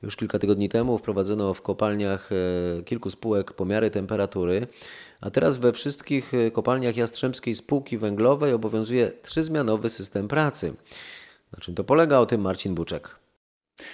Już 0.04 0.16
kilka 0.16 0.40
tygodni 0.40 0.70
temu 0.70 0.98
wprowadzono 0.98 1.54
w 1.54 1.62
kopalniach 1.62 2.30
e, 2.32 2.84
kilku 2.84 3.10
spółek 3.10 3.54
pomiary 3.54 3.90
temperatury, 3.90 4.68
a 5.22 5.30
teraz 5.30 5.58
we 5.58 5.74
wszystkich 5.74 6.34
e, 6.34 6.52
kopalniach 6.52 6.98
Jastrzębskiej 6.98 7.56
Spółki 7.56 7.98
Węglowej 7.98 8.54
obowiązuje 8.54 9.12
trzyzmianowy 9.12 9.90
system 9.90 10.28
pracy. 10.28 10.74
Na 11.54 11.60
czym 11.60 11.76
to 11.76 11.84
polega? 11.84 12.18
O 12.18 12.26
tym 12.26 12.42
Marcin 12.42 12.76
Buczek. 12.76 13.20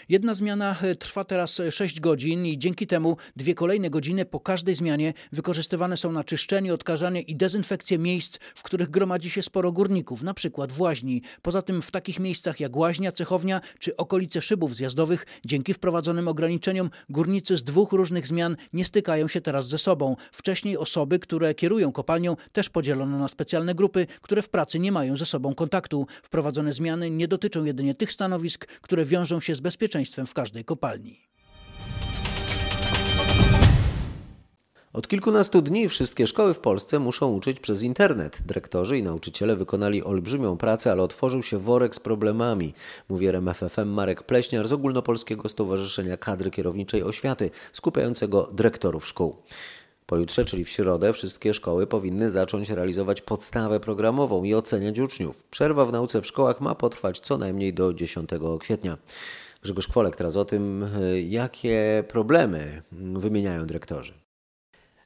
Jedna 0.09 0.35
zmiana 0.35 0.75
e, 0.81 0.95
trwa 0.95 1.23
teraz 1.23 1.61
6 1.71 1.99
godzin 1.99 2.45
i 2.45 2.57
dzięki 2.57 2.87
temu 2.87 3.17
dwie 3.35 3.55
kolejne 3.55 3.89
godziny 3.89 4.25
po 4.25 4.39
każdej 4.39 4.75
zmianie 4.75 5.13
wykorzystywane 5.31 5.97
są 5.97 6.11
na 6.11 6.23
czyszczenie, 6.23 6.73
odkażanie 6.73 7.21
i 7.21 7.35
dezynfekcję 7.35 7.97
miejsc, 7.97 8.37
w 8.55 8.63
których 8.63 8.89
gromadzi 8.89 9.29
się 9.29 9.41
sporo 9.41 9.71
górników, 9.71 10.23
na 10.23 10.33
przykład 10.33 10.71
w 10.71 10.81
łaźni. 10.81 11.21
Poza 11.41 11.61
tym 11.61 11.81
w 11.81 11.91
takich 11.91 12.19
miejscach 12.19 12.59
jak 12.59 12.75
łaźnia, 12.75 13.11
cechownia 13.11 13.61
czy 13.79 13.97
okolice 13.97 14.41
szybów 14.41 14.75
zjazdowych, 14.75 15.25
dzięki 15.45 15.73
wprowadzonym 15.73 16.27
ograniczeniom 16.27 16.89
górnicy 17.09 17.57
z 17.57 17.63
dwóch 17.63 17.91
różnych 17.91 18.27
zmian 18.27 18.57
nie 18.73 18.85
stykają 18.85 19.27
się 19.27 19.41
teraz 19.41 19.67
ze 19.67 19.77
sobą. 19.77 20.15
Wcześniej 20.31 20.77
osoby, 20.77 21.19
które 21.19 21.55
kierują 21.55 21.91
kopalnią 21.91 22.35
też 22.51 22.69
podzielono 22.69 23.19
na 23.19 23.27
specjalne 23.27 23.75
grupy, 23.75 24.07
które 24.21 24.41
w 24.41 24.49
pracy 24.49 24.79
nie 24.79 24.91
mają 24.91 25.17
ze 25.17 25.25
sobą 25.25 25.55
kontaktu. 25.55 26.07
Wprowadzone 26.23 26.73
zmiany 26.73 27.09
nie 27.09 27.27
dotyczą 27.27 27.63
jedynie 27.63 27.95
tych 27.95 28.11
stanowisk, 28.11 28.65
które 28.81 29.05
wiążą 29.05 29.39
się 29.39 29.55
z 29.55 29.59
bezpieczeństwem 29.59 29.94
bezpieczeństwem 29.95 30.25
w 30.25 30.33
każdej 30.33 30.65
kopalni. 30.65 31.25
Od 34.93 35.07
kilkunastu 35.07 35.61
dni 35.61 35.89
wszystkie 35.89 36.27
szkoły 36.27 36.53
w 36.53 36.59
Polsce 36.59 36.99
muszą 36.99 37.31
uczyć 37.31 37.59
przez 37.59 37.83
internet. 37.83 38.37
Dyrektorzy 38.45 38.97
i 38.97 39.03
nauczyciele 39.03 39.55
wykonali 39.55 40.03
olbrzymią 40.03 40.57
pracę, 40.57 40.91
ale 40.91 41.03
otworzył 41.03 41.43
się 41.43 41.59
worek 41.59 41.95
z 41.95 41.99
problemami, 41.99 42.73
mówi 43.09 43.27
RMFFM 43.27 43.87
Marek 43.87 44.23
Pleśniar 44.23 44.67
z 44.67 44.73
Ogólnopolskiego 44.73 45.49
Stowarzyszenia 45.49 46.17
Kadry 46.17 46.51
Kierowniczej 46.51 47.03
Oświaty, 47.03 47.49
skupiającego 47.73 48.49
dyrektorów 48.53 49.07
szkół. 49.07 49.35
Pojutrze, 50.05 50.45
czyli 50.45 50.65
w 50.65 50.69
środę, 50.69 51.13
wszystkie 51.13 51.53
szkoły 51.53 51.87
powinny 51.87 52.29
zacząć 52.29 52.69
realizować 52.69 53.21
podstawę 53.21 53.79
programową 53.79 54.43
i 54.43 54.53
oceniać 54.53 54.99
uczniów. 54.99 55.43
Przerwa 55.43 55.85
w 55.85 55.91
nauce 55.91 56.21
w 56.21 56.27
szkołach 56.27 56.61
ma 56.61 56.75
potrwać 56.75 57.19
co 57.19 57.37
najmniej 57.37 57.73
do 57.73 57.93
10 57.93 58.29
kwietnia. 58.59 58.97
Grzegorz 59.65 59.87
Kwolek 59.87 60.15
teraz 60.15 60.37
o 60.37 60.45
tym, 60.45 60.85
jakie 61.29 62.03
problemy 62.07 62.81
wymieniają 62.91 63.65
dyrektorzy. 63.65 64.13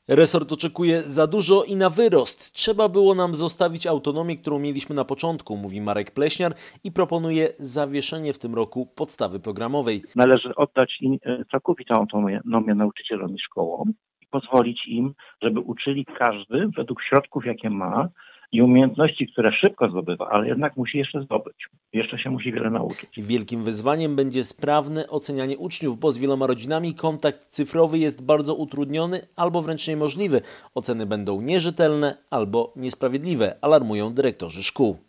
Resort 0.08 0.51
oczekuje 0.51 1.01
za 1.01 1.28
dużo 1.28 1.63
i 1.63 1.75
na 1.75 1.89
wyrost. 1.89 2.54
Trzeba 2.54 2.89
było 2.89 3.16
nam 3.16 3.36
zostawić 3.36 3.88
autonomię, 3.88 4.38
którą 4.38 4.60
mieliśmy 4.60 4.96
na 4.96 5.06
początku, 5.06 5.58
mówi 5.58 5.82
Marek 5.82 6.12
Pleśniar 6.12 6.54
i 6.84 6.92
proponuje 6.92 7.54
zawieszenie 7.60 8.34
w 8.34 8.39
tym 8.39 8.56
roku 8.56 8.86
podstawy 8.96 9.39
programowej. 9.39 10.04
Należy 10.16 10.56
oddać 10.56 10.98
im 11.01 11.18
e, 11.24 11.46
całkowitą 11.51 11.96
autonomię 11.96 12.42
nauczycielom 12.75 13.36
i 13.36 13.39
szkołom 13.39 13.94
i 14.22 14.25
pozwolić 14.28 14.88
im, 14.88 15.13
żeby 15.44 15.60
uczyli 15.60 16.06
każdy 16.06 16.70
według 16.78 17.04
środków, 17.04 17.46
jakie 17.46 17.70
ma, 17.70 18.10
i 18.51 18.62
umiejętności, 18.62 19.27
które 19.27 19.51
szybko 19.51 19.89
zdobywa, 19.89 20.29
ale 20.29 20.48
jednak 20.48 20.77
musi 20.77 20.98
jeszcze 20.98 21.22
zdobyć. 21.22 21.56
Jeszcze 21.94 22.20
się 22.20 22.29
musi 22.29 22.51
wiele 22.51 22.70
nauczyć. 22.70 23.10
Wielkim 23.18 23.63
wyzwaniem 23.63 24.15
będzie 24.15 24.44
sprawne 24.44 25.08
ocenianie 25.08 25.58
uczniów, 25.58 26.00
bo 26.00 26.12
z 26.12 26.18
wieloma 26.18 26.48
rodzinami 26.48 26.96
kontakt 26.96 27.50
cyfrowy 27.50 27.98
jest 28.00 28.25
bardzo 28.25 28.56
utrudniony 28.56 29.22
albo 29.36 29.62
wręcz 29.62 29.88
niemożliwy. 29.88 30.41
Oceny 30.75 31.06
będą 31.06 31.41
nierzetelne 31.41 32.18
albo 32.32 32.74
niesprawiedliwe, 32.75 33.56
alarmują 33.62 34.13
dyrektorzy 34.13 34.63
szkół. 34.63 35.09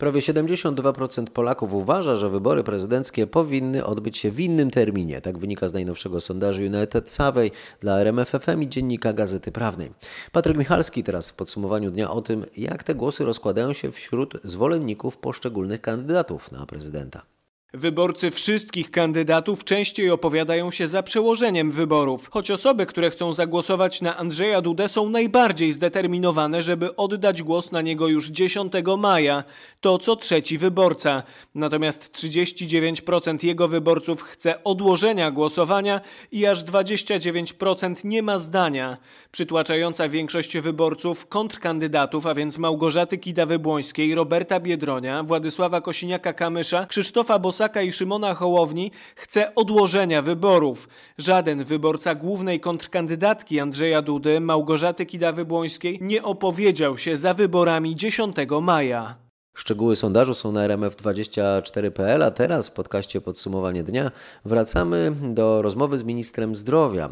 Prawie 0.00 0.20
72% 0.20 1.24
Polaków 1.24 1.74
uważa, 1.74 2.16
że 2.16 2.30
wybory 2.30 2.64
prezydenckie 2.64 3.26
powinny 3.26 3.84
odbyć 3.84 4.18
się 4.18 4.30
w 4.30 4.40
innym 4.40 4.70
terminie. 4.70 5.20
Tak 5.20 5.38
wynika 5.38 5.68
z 5.68 5.72
najnowszego 5.72 6.20
sondażu 6.20 6.62
United 6.62 7.12
Survey 7.12 7.50
dla 7.80 8.00
RMFFM 8.00 8.62
i 8.62 8.68
Dziennika 8.68 9.12
Gazety 9.12 9.52
Prawnej. 9.52 9.92
Patryk 10.32 10.56
Michalski 10.56 11.04
teraz 11.04 11.30
w 11.30 11.34
podsumowaniu 11.34 11.90
dnia 11.90 12.10
o 12.10 12.22
tym, 12.22 12.44
jak 12.56 12.84
te 12.84 12.94
głosy 12.94 13.24
rozkładają 13.24 13.72
się 13.72 13.92
wśród 13.92 14.34
zwolenników 14.44 15.16
poszczególnych 15.16 15.80
kandydatów 15.80 16.52
na 16.52 16.66
prezydenta. 16.66 17.22
Wyborcy 17.72 18.30
wszystkich 18.30 18.90
kandydatów 18.90 19.64
częściej 19.64 20.10
opowiadają 20.10 20.70
się 20.70 20.88
za 20.88 21.02
przełożeniem 21.02 21.70
wyborów, 21.70 22.30
choć 22.30 22.50
osoby, 22.50 22.86
które 22.86 23.10
chcą 23.10 23.32
zagłosować 23.32 24.02
na 24.02 24.16
Andrzeja 24.16 24.60
Dudę 24.60 24.88
są 24.88 25.08
najbardziej 25.08 25.72
zdeterminowane, 25.72 26.62
żeby 26.62 26.96
oddać 26.96 27.42
głos 27.42 27.72
na 27.72 27.80
niego 27.82 28.08
już 28.08 28.28
10 28.28 28.72
maja. 28.98 29.44
To 29.80 29.98
co 29.98 30.16
trzeci 30.16 30.58
wyborca. 30.58 31.22
Natomiast 31.54 32.12
39% 32.12 33.44
jego 33.46 33.68
wyborców 33.68 34.22
chce 34.22 34.64
odłożenia 34.64 35.30
głosowania 35.30 36.00
i 36.32 36.46
aż 36.46 36.64
29% 36.64 38.04
nie 38.04 38.22
ma 38.22 38.38
zdania. 38.38 38.96
Przytłaczająca 39.32 40.08
większość 40.08 40.58
wyborców 40.58 41.26
kontrkandydatów, 41.26 42.26
a 42.26 42.34
więc 42.34 42.58
Małgorzaty 42.58 43.18
Kidawy-Błońskiej, 43.18 44.14
Roberta 44.14 44.60
Biedronia, 44.60 45.22
Władysława 45.22 45.80
Kosiniaka-Kamysza, 45.80 46.86
Krzysztofa 46.86 47.38
Bos 47.38 47.59
Bosaka 47.60 47.82
i 47.82 47.92
Szymona 47.92 48.34
Hołowni 48.34 48.90
chce 49.16 49.54
odłożenia 49.54 50.22
wyborów. 50.22 50.88
Żaden 51.18 51.64
wyborca 51.64 52.14
głównej 52.14 52.60
kontrkandydatki 52.60 53.60
Andrzeja 53.60 54.02
Dudy, 54.02 54.40
Małgorzaty 54.40 55.06
Kidawy-Błońskiej, 55.06 55.98
nie 56.00 56.22
opowiedział 56.22 56.98
się 56.98 57.16
za 57.16 57.34
wyborami 57.34 57.96
10 57.96 58.36
maja. 58.62 59.29
Szczegóły 59.54 59.96
sondażu 59.96 60.34
są 60.34 60.52
na 60.52 60.68
rmf24.pl, 60.68 62.22
a 62.22 62.30
teraz 62.30 62.68
w 62.68 62.72
podcaście 62.72 63.20
Podsumowanie 63.20 63.82
Dnia 63.82 64.10
wracamy 64.44 65.12
do 65.22 65.62
rozmowy 65.62 65.98
z 65.98 66.04
ministrem 66.04 66.56
zdrowia, 66.56 67.08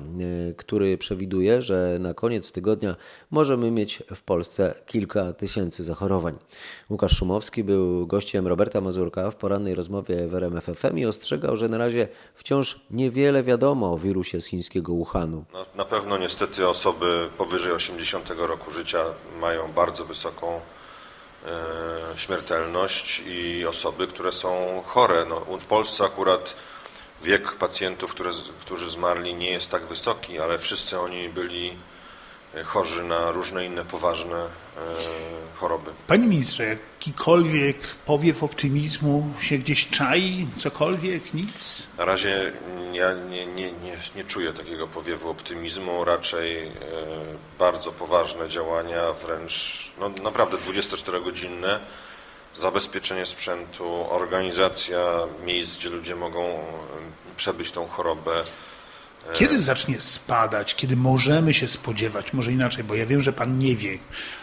y, 0.50 0.54
który 0.54 0.98
przewiduje, 0.98 1.62
że 1.62 1.96
na 2.00 2.14
koniec 2.14 2.52
tygodnia 2.52 2.96
możemy 3.30 3.70
mieć 3.70 4.02
w 4.14 4.22
Polsce 4.22 4.74
kilka 4.86 5.32
tysięcy 5.32 5.84
zachorowań. 5.84 6.38
Łukasz 6.90 7.16
Szumowski 7.16 7.64
był 7.64 8.06
gościem 8.06 8.46
Roberta 8.46 8.80
Mazurka 8.80 9.30
w 9.30 9.36
porannej 9.36 9.74
rozmowie 9.74 10.28
w 10.28 10.34
RMFFM 10.34 10.98
i 10.98 11.06
ostrzegał, 11.06 11.56
że 11.56 11.68
na 11.68 11.78
razie 11.78 12.08
wciąż 12.34 12.80
niewiele 12.90 13.42
wiadomo 13.42 13.92
o 13.92 13.98
wirusie 13.98 14.40
z 14.40 14.46
chińskiego 14.46 14.92
Wuhanu. 14.92 15.44
No, 15.52 15.66
na 15.74 15.84
pewno 15.84 16.18
niestety 16.18 16.68
osoby 16.68 17.28
powyżej 17.38 17.72
80 17.72 18.30
roku 18.30 18.70
życia 18.70 19.04
mają 19.40 19.72
bardzo 19.72 20.04
wysoką 20.04 20.60
śmiertelność 22.16 23.22
i 23.26 23.66
osoby, 23.66 24.06
które 24.06 24.32
są 24.32 24.82
chore. 24.86 25.24
No, 25.24 25.40
w 25.40 25.66
Polsce 25.66 26.04
akurat 26.04 26.54
wiek 27.22 27.52
pacjentów, 27.52 28.10
które, 28.14 28.30
którzy 28.60 28.90
zmarli 28.90 29.34
nie 29.34 29.50
jest 29.50 29.70
tak 29.70 29.86
wysoki, 29.86 30.40
ale 30.40 30.58
wszyscy 30.58 31.00
oni 31.00 31.28
byli 31.28 31.76
chorzy 32.64 33.04
na 33.04 33.30
różne 33.30 33.64
inne 33.66 33.84
poważne 33.84 34.36
e, 34.36 34.48
choroby. 35.54 35.90
Panie 36.06 36.26
ministrze, 36.26 36.64
jakikolwiek 36.64 37.78
powiew 38.06 38.42
optymizmu 38.42 39.34
się 39.40 39.58
gdzieś 39.58 39.88
czai? 39.88 40.46
Cokolwiek? 40.56 41.34
Nic? 41.34 41.88
Na 41.98 42.04
razie 42.04 42.52
ja 42.92 43.12
nie, 43.12 43.46
nie, 43.46 43.72
nie, 43.72 43.96
nie 44.16 44.24
czuję 44.24 44.52
takiego 44.52 44.86
powiewu 44.86 45.30
optymizmu, 45.30 46.04
raczej 46.04 46.66
e, 46.66 46.70
bardzo 47.58 47.92
poważne 47.92 48.48
działania, 48.48 49.12
wręcz 49.12 49.90
no, 50.00 50.08
naprawdę 50.08 50.56
24-godzinne 50.56 51.80
zabezpieczenie 52.54 53.26
sprzętu, 53.26 54.06
organizacja 54.10 55.00
miejsc, 55.44 55.78
gdzie 55.78 55.90
ludzie 55.90 56.16
mogą 56.16 56.44
e, 56.44 56.62
przebyć 57.36 57.72
tą 57.72 57.86
chorobę. 57.86 58.44
Kiedy 59.34 59.62
zacznie 59.62 60.00
spadać? 60.00 60.74
Kiedy 60.74 60.96
możemy 60.96 61.54
się 61.54 61.68
spodziewać, 61.68 62.32
może 62.32 62.52
inaczej, 62.52 62.84
bo 62.84 62.94
ja 62.94 63.06
wiem, 63.06 63.22
że 63.22 63.32
pan 63.32 63.58
nie 63.58 63.76
wie, 63.76 63.98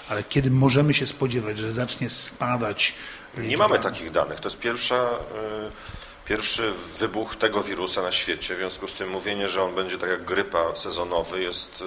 ale 0.09 0.23
kiedy 0.23 0.51
możemy 0.51 0.93
się 0.93 1.05
spodziewać, 1.05 1.57
że 1.57 1.71
zacznie 1.71 2.09
spadać? 2.09 2.93
Nie 3.37 3.43
liczba- 3.43 3.57
mamy 3.67 3.79
takich 3.79 4.11
danych. 4.11 4.39
To 4.39 4.49
jest 4.49 4.59
pierwsza, 4.59 4.95
y, 4.95 6.25
pierwszy 6.25 6.71
wybuch 6.99 7.35
tego 7.35 7.61
wirusa 7.61 8.01
na 8.01 8.11
świecie. 8.11 8.55
W 8.55 8.57
związku 8.57 8.87
z 8.87 8.93
tym 8.93 9.09
mówienie, 9.09 9.49
że 9.49 9.63
on 9.63 9.75
będzie 9.75 9.97
tak 9.97 10.09
jak 10.09 10.25
grypa 10.25 10.75
sezonowy 10.75 11.41
jest 11.43 11.83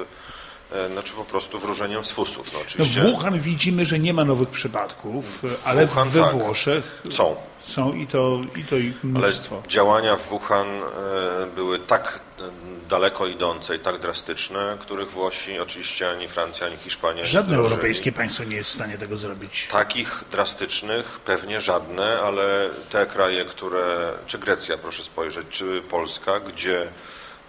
y, 0.88 0.92
znaczy 0.92 1.12
po 1.12 1.24
prostu 1.24 1.58
wróżeniem 1.58 2.04
z 2.04 2.10
fusów. 2.10 2.52
No, 2.52 2.58
No 2.58 2.64
oczywiście 2.64 3.00
w 3.00 3.04
Wuhan 3.10 3.38
widzimy, 3.40 3.86
że 3.86 3.98
nie 3.98 4.14
ma 4.14 4.24
nowych 4.24 4.48
przypadków, 4.48 5.42
ale 5.64 5.86
Wuhan, 5.86 6.08
we 6.08 6.20
tak. 6.20 6.32
Włoszech 6.32 7.02
Są. 7.10 7.36
są 7.62 7.92
i 7.94 8.06
to, 8.06 8.40
i 8.56 8.64
to 8.64 8.76
i 8.76 8.86
Ale 9.04 9.10
mnóstwo. 9.12 9.62
działania 9.68 10.16
w 10.16 10.28
Wuhan 10.28 10.66
były 11.54 11.78
tak 11.78 12.20
daleko 12.88 13.26
idące 13.26 13.76
i 13.76 13.78
tak 13.78 13.98
drastyczne, 13.98 14.76
których 14.80 15.10
Włosi 15.10 15.58
oczywiście 15.58 16.10
ani 16.10 16.28
Francja, 16.28 16.66
ani 16.66 16.76
Hiszpania 16.76 17.22
nie 17.22 17.28
Żadne 17.28 17.56
europejskie 17.56 18.12
państwo 18.12 18.44
nie 18.44 18.56
jest 18.56 18.70
w 18.70 18.74
stanie 18.74 18.98
tego 18.98 19.16
zrobić. 19.16 19.68
Takich 19.70 20.24
drastycznych 20.30 21.20
pewnie 21.20 21.60
żadne, 21.60 22.20
ale 22.20 22.70
te 22.90 23.06
kraje, 23.06 23.44
które, 23.44 24.12
czy 24.26 24.38
Grecja 24.38 24.78
proszę 24.78 25.04
spojrzeć, 25.04 25.46
czy 25.50 25.82
Polska, 25.90 26.40
gdzie 26.40 26.92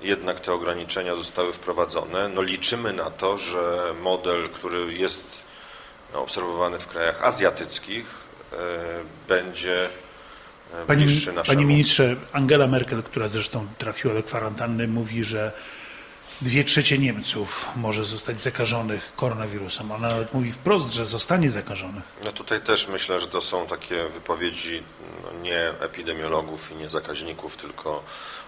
jednak 0.02 0.40
te 0.40 0.54
ograniczenia 0.54 1.16
zostały 1.16 1.54
wprowadzone, 1.54 2.30
no 2.30 2.42
liczymy 2.42 2.94
na 2.94 3.12
to, 3.12 3.38
że 3.38 3.94
model, 4.02 4.50
który 4.50 4.94
jest 4.94 5.38
no, 6.14 6.22
obserwowany 6.22 6.80
w 6.80 6.88
krajach 6.88 7.24
azjatyckich, 7.24 8.06
e, 8.54 8.56
będzie 9.28 9.90
Panie, 10.88 11.06
bliższy 11.06 11.34
naszemu. 11.34 11.56
panie 11.56 11.66
ministrze, 11.66 12.16
Angela 12.34 12.68
Merkel, 12.68 13.04
która 13.04 13.28
zresztą 13.28 13.68
trafiła 13.78 14.14
do 14.14 14.24
kwarantanny, 14.24 14.88
mówi, 14.88 15.24
że 15.24 15.52
dwie 16.42 16.64
trzecie 16.64 16.98
Niemców 16.98 17.70
może 17.76 18.04
zostać 18.04 18.42
zakażonych 18.42 19.16
koronawirusem. 19.16 19.92
Ona 19.92 20.08
nawet 20.08 20.34
mówi 20.34 20.52
wprost, 20.52 20.94
że 20.94 21.06
zostanie 21.06 21.52
zakażonych. 21.52 22.04
No 22.26 22.32
tutaj 22.32 22.62
też 22.62 22.88
myślę, 22.88 23.20
że 23.20 23.28
to 23.28 23.42
są 23.42 23.68
takie 23.68 24.10
wypowiedzi 24.10 24.84
no, 25.24 25.40
nie 25.42 25.60
epidemiologów 25.80 26.72
i 26.72 26.76
nie 26.76 26.90
zakaźników, 26.90 27.58
tylko 27.58 28.04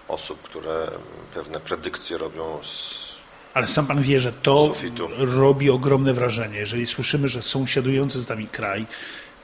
osób, 0.08 0.42
które 0.42 0.90
pewne 1.34 1.60
predykcje 1.60 2.18
robią 2.18 2.62
z 2.62 3.11
Ale 3.54 3.66
sam 3.66 3.86
pan 3.86 4.02
wie, 4.02 4.20
że 4.20 4.32
to 4.32 4.66
Sufitu. 4.66 5.08
robi 5.18 5.70
ogromne 5.70 6.14
wrażenie. 6.14 6.58
Jeżeli 6.58 6.86
słyszymy, 6.86 7.28
że 7.28 7.42
sąsiadujący 7.42 8.20
z 8.20 8.28
nami 8.28 8.48
kraj 8.48 8.86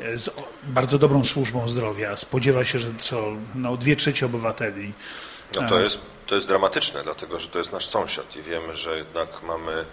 e, 0.00 0.18
z 0.18 0.30
bardzo 0.64 0.98
dobrą 0.98 1.24
służbą 1.24 1.68
zdrowia 1.68 2.16
spodziewa 2.16 2.64
się, 2.64 2.78
że 2.78 2.88
co 2.98 3.24
no, 3.54 3.76
dwie 3.76 3.96
trzecie 3.96 4.26
obywateli. 4.26 4.92
No 5.54 5.68
to 5.68 5.80
e, 5.80 5.82
jest, 5.82 5.98
to 6.26 6.34
jest 6.34 6.48
dramatyczne, 6.48 7.02
dlatego 7.02 7.40
że 7.40 7.48
to 7.48 7.58
jest 7.58 7.72
nasz 7.72 7.86
sąsiad 7.86 8.36
i 8.36 8.42
wiemy, 8.42 8.76
że 8.76 8.98
jednak 8.98 9.42
mamy 9.42 9.84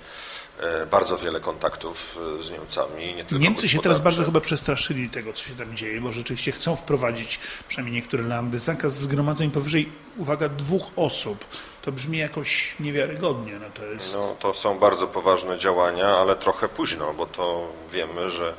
bardzo 0.92 1.18
wiele 1.18 1.40
kontaktów 1.40 2.18
e, 2.40 2.44
z 2.44 2.52
Niemcami. 2.52 3.16
Nie 3.32 3.40
Niemcy 3.40 3.70
się 3.70 3.80
teraz 3.80 4.00
bardzo 4.00 4.24
chyba 4.26 4.42
przestraszyli 4.42 5.10
tego, 5.10 5.34
co 5.34 5.44
się 5.44 5.56
tam 5.56 5.76
dzieje, 5.76 6.02
bo 6.02 6.12
rzeczywiście 6.12 6.52
chcą 6.52 6.76
wprowadzić, 6.76 7.40
przynajmniej 7.68 8.02
niektóre 8.02 8.24
landy, 8.24 8.60
zakaz 8.60 8.94
zgromadzeń 8.98 9.52
powyżej, 9.52 9.92
uwaga, 10.18 10.50
dwóch 10.50 10.84
osób. 10.96 11.46
To 11.82 11.92
brzmi 11.92 12.18
jakoś 12.18 12.76
niewiarygodnie. 12.80 13.60
No 13.60 13.66
to 13.74 13.86
jest... 13.86 14.14
No, 14.14 14.36
to 14.40 14.54
są 14.54 14.80
bardzo 14.80 15.08
poważne 15.08 15.58
działania, 15.58 16.08
ale 16.08 16.36
trochę 16.36 16.70
późno, 16.70 17.14
bo 17.14 17.26
to 17.26 17.68
wiemy, 17.92 18.30
że 18.32 18.54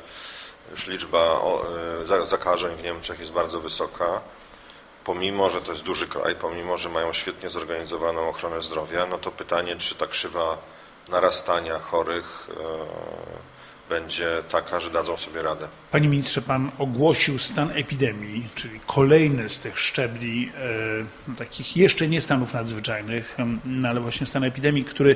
już 0.71 0.87
liczba 0.87 1.39
e, 2.03 2.05
za- 2.05 2.25
zakażeń 2.25 2.75
w 2.77 2.83
Niemczech 2.83 3.19
jest 3.19 3.31
bardzo 3.31 3.59
wysoka. 3.59 4.21
Pomimo, 5.03 5.49
że 5.49 5.61
to 5.61 5.71
jest 5.71 5.83
duży 5.83 6.07
kraj, 6.07 6.35
pomimo, 6.35 6.77
że 6.77 6.89
mają 6.89 7.13
świetnie 7.13 7.49
zorganizowaną 7.49 8.29
ochronę 8.29 8.61
zdrowia, 8.61 9.05
no 9.05 9.17
to 9.17 9.31
pytanie, 9.31 9.75
czy 9.75 9.95
ta 9.95 10.07
krzywa 10.07 10.57
narastania 11.09 11.79
chorych 11.79 12.49
e, 12.49 12.53
będzie 13.89 14.43
taka, 14.49 14.79
że 14.79 14.89
dadzą 14.89 15.17
sobie 15.17 15.41
radę. 15.41 15.67
Panie 15.91 16.07
ministrze, 16.07 16.41
pan 16.41 16.71
ogłosił 16.77 17.39
stan 17.39 17.71
epidemii, 17.71 18.49
czyli 18.55 18.79
kolejny 18.87 19.49
z 19.49 19.59
tych 19.59 19.79
szczebli, 19.79 20.51
e, 21.29 21.35
takich 21.35 21.77
jeszcze 21.77 22.07
nie 22.07 22.21
stanów 22.21 22.53
nadzwyczajnych, 22.53 23.37
no 23.65 23.89
ale 23.89 23.99
właśnie 23.99 24.25
stan 24.25 24.43
epidemii, 24.43 24.85
który 24.85 25.15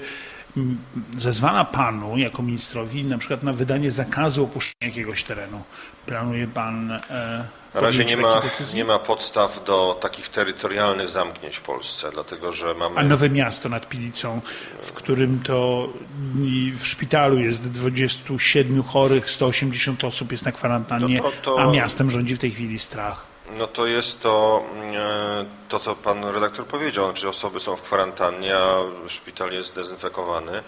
zezwala 1.17 1.65
panu 1.65 2.17
jako 2.17 2.43
ministrowi 2.43 3.03
na 3.03 3.17
przykład 3.17 3.43
na 3.43 3.53
wydanie 3.53 3.91
zakazu 3.91 4.43
opuszczenia 4.43 4.89
jakiegoś 4.89 5.23
terenu. 5.23 5.63
Planuje 6.05 6.47
pan 6.47 6.91
e, 6.91 7.47
Na 7.73 7.81
razie 7.81 8.05
nie 8.05 8.17
ma, 8.17 8.41
nie 8.73 8.85
ma 8.85 8.99
podstaw 8.99 9.63
do 9.65 9.97
takich 10.01 10.29
terytorialnych 10.29 11.09
zamknięć 11.09 11.57
w 11.57 11.61
Polsce, 11.61 12.09
dlatego 12.13 12.51
że 12.51 12.73
mamy... 12.73 12.97
A 12.97 13.03
Nowe 13.03 13.29
Miasto 13.29 13.69
nad 13.69 13.89
Pilicą, 13.89 14.41
w 14.85 14.91
którym 14.91 15.39
to 15.43 15.89
w 16.77 16.87
szpitalu 16.87 17.39
jest 17.39 17.71
27 17.71 18.83
chorych, 18.83 19.29
180 19.29 20.03
osób 20.03 20.31
jest 20.31 20.45
na 20.45 20.51
kwarantannie, 20.51 21.17
No 21.17 21.23
to- 21.23 21.31
to- 21.41 21.61
a 21.61 21.71
miastem 21.71 22.11
rządzi 22.11 22.35
w 22.35 22.39
tej 22.39 22.51
chwili 22.51 22.79
strach. 22.79 23.30
No 23.57 23.67
to 23.67 23.85
jest 23.85 24.19
to, 24.19 24.63
e, 24.93 25.45
to, 25.69 25.79
co 25.79 25.95
pan 25.95 26.25
redaktor 26.25 26.65
powiedział, 26.65 27.05
znaczy 27.05 27.29
osoby 27.29 27.59
są 27.59 27.75
w 27.75 27.81
kwarantannie, 27.81 28.57
a 28.57 28.75
szpital 29.07 29.51
jest 29.51 29.75
dezynfekowany. 29.75 30.63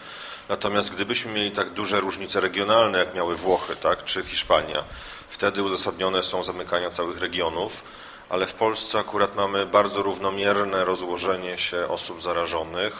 Natomiast 0.50 0.92
gdybyśmy 0.92 1.32
mieli 1.32 1.52
tak 1.52 1.70
duże 1.70 2.00
różnice 2.00 2.42
regionalne, 2.42 3.00
jak 3.00 3.16
miały 3.16 3.36
Włochy, 3.36 3.76
tak, 3.76 4.04
czy 4.04 4.24
Hiszpania, 4.24 4.84
wtedy 5.30 5.64
uzasadnione 5.64 6.24
są 6.24 6.44
zamykania 6.44 6.90
całych 6.90 7.20
regionów, 7.20 7.84
ale 8.30 8.48
w 8.48 8.54
Polsce 8.54 9.00
akurat 9.00 9.36
mamy 9.36 9.66
bardzo 9.66 10.04
równomierne 10.04 10.86
rozłożenie 10.86 11.58
się 11.58 11.88
osób 11.88 12.22
zarażonych. 12.22 12.94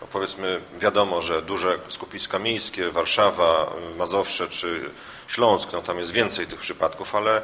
No 0.00 0.06
powiedzmy, 0.12 0.60
wiadomo, 0.78 1.22
że 1.22 1.42
duże 1.42 1.78
skupiska 1.88 2.38
miejskie, 2.38 2.90
Warszawa, 2.90 3.72
Mazowsze 3.98 4.48
czy 4.48 4.90
Śląsk, 5.28 5.72
no 5.72 5.82
tam 5.82 5.98
jest 5.98 6.10
więcej 6.10 6.46
tych 6.46 6.60
przypadków, 6.60 7.14
ale 7.14 7.42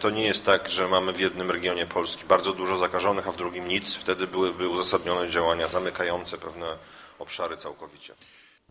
to 0.00 0.10
nie 0.10 0.24
jest 0.26 0.44
tak, 0.44 0.70
że 0.70 0.88
mamy 0.88 1.12
w 1.12 1.20
jednym 1.20 1.50
regionie 1.50 1.86
Polski 1.86 2.24
bardzo 2.24 2.52
dużo 2.52 2.76
zakażonych, 2.76 3.28
a 3.28 3.32
w 3.32 3.36
drugim 3.36 3.68
nic. 3.68 3.94
Wtedy 3.94 4.26
byłyby 4.26 4.68
uzasadnione 4.68 5.30
działania 5.30 5.68
zamykające 5.68 6.38
pewne 6.38 6.66
obszary 7.18 7.56
całkowicie. 7.56 8.14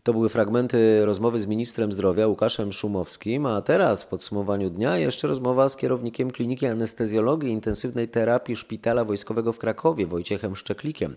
To 0.04 0.12
były 0.12 0.28
fragmenty 0.28 1.04
rozmowy 1.04 1.38
z 1.38 1.46
ministrem 1.46 1.92
zdrowia 1.92 2.26
Łukaszem 2.26 2.72
Szumowskim, 2.72 3.46
a 3.46 3.62
teraz 3.62 4.02
w 4.02 4.06
podsumowaniu 4.06 4.70
dnia 4.70 4.98
jeszcze 4.98 5.28
rozmowa 5.28 5.68
z 5.68 5.76
kierownikiem 5.76 6.30
Kliniki 6.30 6.66
Anestezjologii 6.66 7.48
i 7.48 7.52
Intensywnej 7.52 8.08
Terapii 8.08 8.56
Szpitala 8.56 9.04
Wojskowego 9.04 9.52
w 9.52 9.58
Krakowie, 9.58 10.06
Wojciechem 10.06 10.56
Szczeklikiem. 10.56 11.16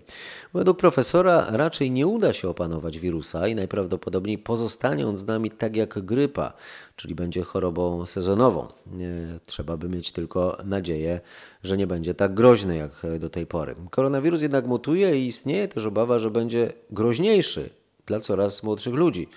Według 0.54 0.78
profesora 0.78 1.48
raczej 1.50 1.92
nie 1.92 2.08
uda 2.08 2.34
się 2.34 2.50
opanować 2.50 3.00
wirusa 3.00 3.48
i 3.48 3.56
najprawdopodobniej 3.56 4.38
pozostanie 4.38 5.08
on 5.08 5.18
z 5.18 5.26
nami 5.26 5.52
tak 5.52 5.76
jak 5.76 6.00
grypa, 6.00 6.54
czyli 6.96 7.16
będzie 7.16 7.44
chorobą 7.44 8.06
sezonową. 8.06 8.68
Trzeba 9.46 9.78
by 9.78 9.90
mieć 9.90 10.12
tylko 10.12 10.58
nadzieję, 10.66 11.20
że 11.64 11.78
nie 11.78 11.88
będzie 11.88 12.14
tak 12.14 12.34
groźny 12.34 12.78
jak 12.78 13.20
do 13.20 13.30
tej 13.30 13.46
pory. 13.46 13.76
Koronawirus 13.90 14.42
jednak 14.42 14.68
mutuje 14.68 15.20
i 15.20 15.28
istnieje 15.28 15.68
też 15.68 15.86
obawa, 15.86 16.20
że 16.20 16.32
będzie 16.32 16.74
groźniejszy 16.90 17.70
dla 18.08 18.20
coraz 18.20 18.64
młodszych 18.64 18.94
ludzi. 18.94 19.28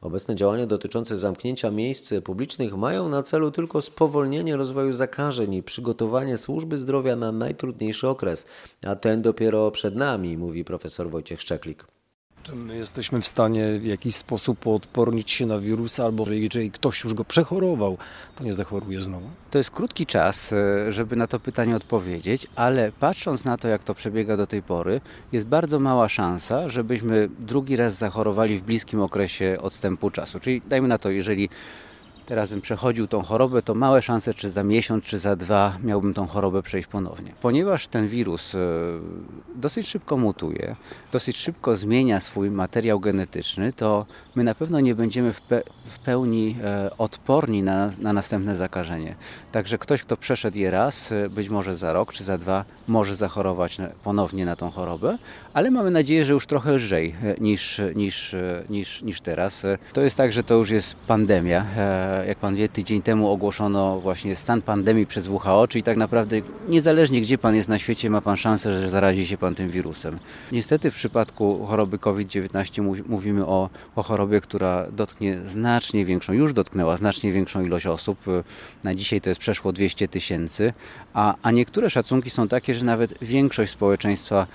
Obecne 0.00 0.36
działania 0.36 0.66
dotyczące 0.66 1.18
zamknięcia 1.18 1.70
miejsc 1.70 2.14
publicznych 2.24 2.76
mają 2.76 3.08
na 3.08 3.22
celu 3.22 3.50
tylko 3.50 3.82
spowolnienie 3.82 4.56
rozwoju 4.56 4.92
zakażeń 4.92 5.54
i 5.54 5.62
przygotowanie 5.62 6.38
służby 6.38 6.78
zdrowia 6.78 7.16
na 7.16 7.32
najtrudniejszy 7.32 8.08
okres, 8.08 8.46
a 8.86 8.96
ten 8.96 9.22
dopiero 9.22 9.70
przed 9.70 9.96
nami, 9.96 10.36
mówi 10.36 10.64
profesor 10.64 11.10
Wojciech 11.10 11.40
Szczeklik. 11.40 11.97
Czy 12.48 12.56
my 12.56 12.76
jesteśmy 12.76 13.20
w 13.20 13.26
stanie 13.26 13.78
w 13.78 13.84
jakiś 13.84 14.16
sposób 14.16 14.66
odpornić 14.66 15.30
się 15.30 15.46
na 15.46 15.58
wirusa, 15.58 16.04
albo 16.04 16.24
że 16.24 16.36
jeżeli 16.36 16.70
ktoś 16.70 17.04
już 17.04 17.14
go 17.14 17.24
przechorował, 17.24 17.98
to 18.36 18.44
nie 18.44 18.52
zachoruje 18.52 19.00
znowu? 19.02 19.26
To 19.50 19.58
jest 19.58 19.70
krótki 19.70 20.06
czas, 20.06 20.52
e, 20.52 20.92
żeby 20.92 21.16
na 21.16 21.26
to 21.26 21.40
pytanie 21.40 21.76
odpowiedzieć, 21.76 22.46
ale 22.56 22.92
patrząc 22.92 23.44
na 23.44 23.58
to, 23.58 23.68
jak 23.68 23.84
to 23.84 23.94
przebiega 23.94 24.36
do 24.36 24.46
tej 24.46 24.62
pory, 24.62 25.00
jest 25.32 25.46
bardzo 25.46 25.80
mała 25.80 26.08
szansa, 26.08 26.68
żebyśmy 26.68 27.28
drugi 27.38 27.76
raz 27.76 27.94
zachorowali 27.94 28.58
w 28.58 28.62
bliskim 28.62 29.00
okresie 29.00 29.56
odstępu 29.60 30.10
czasu. 30.10 30.40
Czyli 30.40 30.62
dajmy 30.68 30.88
na 30.88 30.98
to, 30.98 31.10
jeżeli 31.10 31.48
teraz 32.28 32.48
bym 32.48 32.60
przechodził 32.60 33.06
tą 33.06 33.22
chorobę, 33.22 33.62
to 33.62 33.74
małe 33.74 34.02
szanse, 34.02 34.34
czy 34.34 34.50
za 34.50 34.64
miesiąc, 34.64 35.04
czy 35.04 35.18
za 35.18 35.36
dwa 35.36 35.78
miałbym 35.82 36.14
tą 36.14 36.26
chorobę 36.26 36.62
przejść 36.62 36.88
ponownie. 36.88 37.32
Ponieważ 37.40 37.88
ten 37.88 38.08
wirus 38.08 38.54
e, 38.54 38.58
dosyć 39.54 39.88
szybko 39.88 40.16
mutuje, 40.16 40.76
dosyć 41.12 41.36
szybko 41.36 41.76
zmienia 41.76 42.20
swój 42.20 42.50
materiał 42.50 43.00
genetyczny, 43.00 43.72
to 43.72 44.06
my 44.34 44.44
na 44.44 44.54
pewno 44.54 44.80
nie 44.80 44.94
będziemy 44.94 45.32
w, 45.32 45.40
pe 45.40 45.62
w 45.90 45.98
pełni 45.98 46.56
e, 46.64 46.90
odporni 46.98 47.62
na, 47.62 47.90
na 47.98 48.12
następne 48.12 48.56
zakażenie. 48.56 49.14
Także 49.52 49.78
ktoś, 49.78 50.02
kto 50.02 50.16
przeszedł 50.16 50.58
je 50.58 50.70
raz, 50.70 51.12
e, 51.12 51.28
być 51.28 51.48
może 51.48 51.76
za 51.76 51.92
rok 51.92 52.12
czy 52.12 52.24
za 52.24 52.38
dwa, 52.38 52.64
może 52.88 53.16
zachorować 53.16 53.78
ponownie 54.04 54.46
na 54.46 54.56
tą 54.56 54.70
chorobę, 54.70 55.18
ale 55.54 55.70
mamy 55.70 55.90
nadzieję, 55.90 56.24
że 56.24 56.32
już 56.32 56.46
trochę 56.46 56.72
lżej 56.72 57.14
niż, 57.40 57.80
niż, 57.94 58.36
niż, 58.68 59.02
niż 59.02 59.20
teraz. 59.20 59.62
To 59.92 60.00
jest 60.00 60.16
tak, 60.16 60.32
że 60.32 60.42
to 60.42 60.54
już 60.54 60.70
jest 60.70 60.94
pandemia. 60.94 61.66
Jak 62.24 62.38
pan 62.38 62.54
wie, 62.54 62.68
tydzień 62.68 63.02
temu 63.02 63.30
ogłoszono 63.30 64.00
właśnie 64.00 64.36
stan 64.36 64.62
pandemii 64.62 65.06
przez 65.06 65.28
WHO, 65.28 65.68
czyli 65.68 65.82
tak 65.82 65.96
naprawdę 65.96 66.40
niezależnie 66.68 67.20
gdzie 67.20 67.38
pan 67.38 67.56
jest 67.56 67.68
na 67.68 67.78
świecie, 67.78 68.10
ma 68.10 68.20
pan 68.20 68.36
szansę, 68.36 68.80
że 68.80 68.90
zarazi 68.90 69.26
się 69.26 69.38
pan 69.38 69.54
tym 69.54 69.70
wirusem. 69.70 70.18
Niestety 70.52 70.90
w 70.90 70.94
przypadku 70.94 71.66
choroby 71.66 71.98
COVID-19 71.98 73.02
mówimy 73.08 73.46
o, 73.46 73.70
o 73.96 74.02
chorobie, 74.02 74.40
która 74.40 74.86
dotknie 74.92 75.38
znacznie 75.44 76.04
większą, 76.04 76.32
już 76.32 76.52
dotknęła 76.52 76.96
znacznie 76.96 77.32
większą 77.32 77.64
ilość 77.64 77.86
osób. 77.86 78.18
Na 78.84 78.94
dzisiaj 78.94 79.20
to 79.20 79.28
jest 79.28 79.40
przeszło 79.40 79.72
200 79.72 80.08
tysięcy, 80.08 80.72
a, 81.14 81.34
a 81.42 81.50
niektóre 81.50 81.90
szacunki 81.90 82.30
są 82.30 82.48
takie, 82.48 82.74
że 82.74 82.84
nawet 82.84 83.14
większość 83.22 83.72
społeczeństwa 83.72 84.46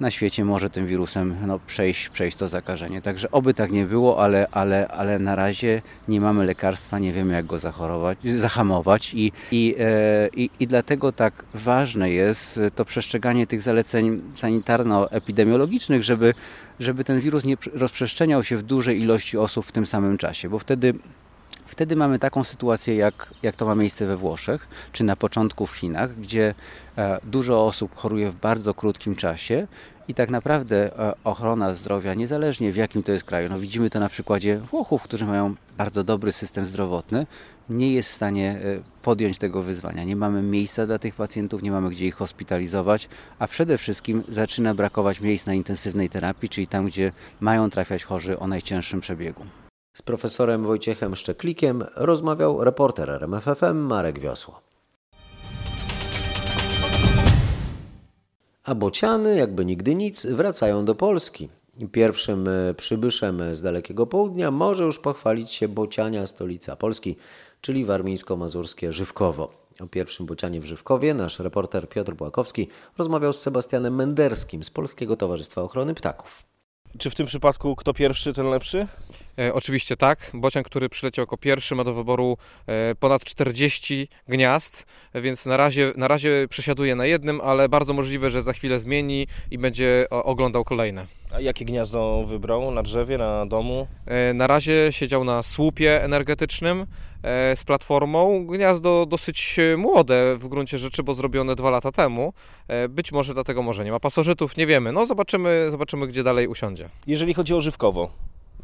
na 0.00 0.10
świecie 0.10 0.44
może 0.44 0.70
tym 0.70 0.86
wirusem 0.86 1.36
no, 1.46 1.58
przejść, 1.66 2.08
przejść 2.08 2.36
to 2.36 2.48
zakażenie. 2.48 3.02
Także 3.02 3.30
oby 3.30 3.54
tak 3.54 3.72
nie 3.72 3.84
było, 3.84 4.22
ale, 4.22 4.46
ale, 4.50 4.88
ale 4.88 5.18
na 5.18 5.34
razie 5.34 5.82
nie 6.08 6.20
mamy 6.20 6.44
lekarstwa, 6.46 6.98
nie 6.98 7.12
wiemy 7.12 7.34
jak 7.34 7.46
go 7.46 7.58
zachorować, 7.58 8.18
zahamować 8.22 9.14
i, 9.14 9.32
i, 9.52 9.74
e, 9.78 10.28
i, 10.36 10.50
i 10.60 10.66
dlatego 10.66 11.12
tak 11.12 11.44
ważne 11.54 12.10
jest 12.10 12.60
to 12.74 12.84
przestrzeganie 12.84 13.46
tych 13.46 13.60
zaleceń 13.60 14.22
sanitarno-epidemiologicznych, 14.36 16.02
żeby, 16.02 16.34
żeby 16.80 17.04
ten 17.04 17.20
wirus 17.20 17.44
nie 17.44 17.56
rozprzestrzeniał 17.72 18.42
się 18.42 18.56
w 18.56 18.62
dużej 18.62 19.00
ilości 19.00 19.38
osób 19.38 19.66
w 19.66 19.72
tym 19.72 19.86
samym 19.86 20.18
czasie, 20.18 20.48
bo 20.48 20.58
wtedy 20.58 20.94
Wtedy 21.70 21.96
mamy 21.96 22.18
taką 22.18 22.44
sytuację, 22.44 22.96
jak, 22.96 23.34
jak 23.42 23.56
to 23.56 23.66
ma 23.66 23.74
miejsce 23.74 24.06
we 24.06 24.16
Włoszech, 24.16 24.68
czy 24.92 25.04
na 25.04 25.16
początku 25.16 25.66
w 25.66 25.72
Chinach, 25.72 26.14
gdzie 26.14 26.54
e, 26.98 27.20
dużo 27.24 27.66
osób 27.66 27.96
choruje 27.96 28.30
w 28.30 28.34
bardzo 28.34 28.74
krótkim 28.74 29.16
czasie 29.16 29.66
i 30.08 30.14
tak 30.14 30.30
naprawdę 30.30 30.98
e, 30.98 31.14
ochrona 31.24 31.74
zdrowia, 31.74 32.14
niezależnie 32.14 32.72
w 32.72 32.76
jakim 32.76 33.02
to 33.02 33.12
jest 33.12 33.24
kraju, 33.24 33.48
no 33.48 33.60
widzimy 33.60 33.90
to 33.90 34.00
na 34.00 34.08
przykładzie 34.08 34.56
Włochów, 34.56 35.02
którzy 35.02 35.26
mają 35.26 35.54
bardzo 35.78 36.04
dobry 36.04 36.32
system 36.32 36.66
zdrowotny, 36.66 37.26
nie 37.68 37.92
jest 37.92 38.08
w 38.08 38.14
stanie 38.14 38.50
e, 38.50 38.80
podjąć 39.02 39.38
tego 39.38 39.62
wyzwania. 39.62 40.04
Nie 40.04 40.16
mamy 40.16 40.42
miejsca 40.42 40.86
dla 40.86 40.98
tych 40.98 41.14
pacjentów, 41.14 41.62
nie 41.62 41.70
mamy 41.70 41.90
gdzie 41.90 42.06
ich 42.06 42.14
hospitalizować, 42.14 43.08
a 43.38 43.46
przede 43.46 43.78
wszystkim 43.78 44.22
zaczyna 44.28 44.74
brakować 44.74 45.20
miejsc 45.20 45.46
na 45.46 45.54
intensywnej 45.54 46.08
terapii, 46.08 46.48
czyli 46.48 46.66
tam, 46.66 46.86
gdzie 46.86 47.12
mają 47.40 47.70
trafiać 47.70 48.04
chorzy 48.04 48.38
o 48.38 48.46
najcięższym 48.46 49.00
przebiegu. 49.00 49.44
Z 49.92 50.02
profesorem 50.02 50.64
Wojciechem 50.64 51.16
Szczeklikiem 51.16 51.84
rozmawiał 51.96 52.64
reporter 52.64 53.10
RMFFM 53.10 53.76
Marek 53.76 54.18
Wiosło. 54.18 54.60
A 58.64 58.74
bociany, 58.74 59.36
jakby 59.36 59.64
nigdy 59.64 59.94
nic, 59.94 60.26
wracają 60.26 60.84
do 60.84 60.94
Polski. 60.94 61.48
Pierwszym 61.92 62.48
e, 62.48 62.74
przybyszem 62.74 63.54
z 63.54 63.62
dalekiego 63.62 64.06
południa 64.06 64.50
może 64.50 64.84
już 64.84 64.98
pochwalić 64.98 65.52
się 65.52 65.68
bociania 65.68 66.26
stolica 66.26 66.76
Polski, 66.76 67.16
czyli 67.60 67.84
warmińsko-mazurskie 67.84 68.92
Żywkowo. 68.92 69.52
O 69.80 69.86
pierwszym 69.86 70.26
bocianie 70.26 70.60
w 70.60 70.64
Żywkowie 70.64 71.14
nasz 71.14 71.38
reporter 71.38 71.88
Piotr 71.88 72.12
Błakowski 72.12 72.68
rozmawiał 72.98 73.32
z 73.32 73.40
Sebastianem 73.40 73.94
Menderskim 73.94 74.64
z 74.64 74.70
Polskiego 74.70 75.16
Towarzystwa 75.16 75.62
Ochrony 75.62 75.94
Ptaków. 75.94 76.42
Czy 76.98 77.10
w 77.10 77.14
tym 77.14 77.26
przypadku 77.26 77.76
kto 77.76 77.94
pierwszy, 77.94 78.32
ten 78.32 78.50
lepszy? 78.50 78.86
E, 79.40 79.54
oczywiście 79.54 79.96
tak. 79.96 80.30
Bocian, 80.34 80.62
który 80.62 80.88
przyleciał 80.88 81.22
jako 81.22 81.36
pierwszy, 81.36 81.74
ma 81.74 81.84
do 81.84 81.94
wyboru 81.94 82.36
e, 82.66 82.94
ponad 82.94 83.24
40 83.24 84.08
gniazd, 84.28 84.86
więc 85.14 85.46
na 85.46 85.56
razie, 85.56 85.92
na 85.96 86.08
razie 86.08 86.46
przesiaduje 86.50 86.96
na 86.96 87.06
jednym, 87.06 87.40
ale 87.40 87.68
bardzo 87.68 87.92
możliwe, 87.92 88.30
że 88.30 88.42
za 88.42 88.52
chwilę 88.52 88.78
zmieni 88.78 89.26
i 89.50 89.58
będzie 89.58 90.06
oglądał 90.10 90.64
kolejne. 90.64 91.06
A 91.32 91.40
jakie 91.40 91.64
gniazdo 91.64 92.24
wybrał? 92.26 92.70
Na 92.70 92.82
drzewie, 92.82 93.18
na 93.18 93.46
domu? 93.46 93.86
E, 94.06 94.34
na 94.34 94.46
razie 94.46 94.88
siedział 94.90 95.24
na 95.24 95.42
słupie 95.42 96.04
energetycznym 96.04 96.86
z 97.54 97.64
platformą. 97.64 98.46
Gniazdo 98.46 99.06
dosyć 99.06 99.56
młode 99.76 100.36
w 100.36 100.48
gruncie 100.48 100.78
rzeczy, 100.78 101.02
bo 101.02 101.14
zrobione 101.14 101.54
dwa 101.54 101.70
lata 101.70 101.92
temu. 101.92 102.32
Być 102.88 103.12
może 103.12 103.34
dlatego 103.34 103.62
może 103.62 103.84
nie 103.84 103.90
ma 103.90 104.00
pasożytów, 104.00 104.56
nie 104.56 104.66
wiemy. 104.66 104.92
No 104.92 105.06
zobaczymy, 105.06 105.66
zobaczymy 105.70 106.06
gdzie 106.06 106.22
dalej 106.22 106.48
usiądzie. 106.48 106.88
Jeżeli 107.06 107.34
chodzi 107.34 107.54
o 107.54 107.60
żywkowo, 107.60 108.10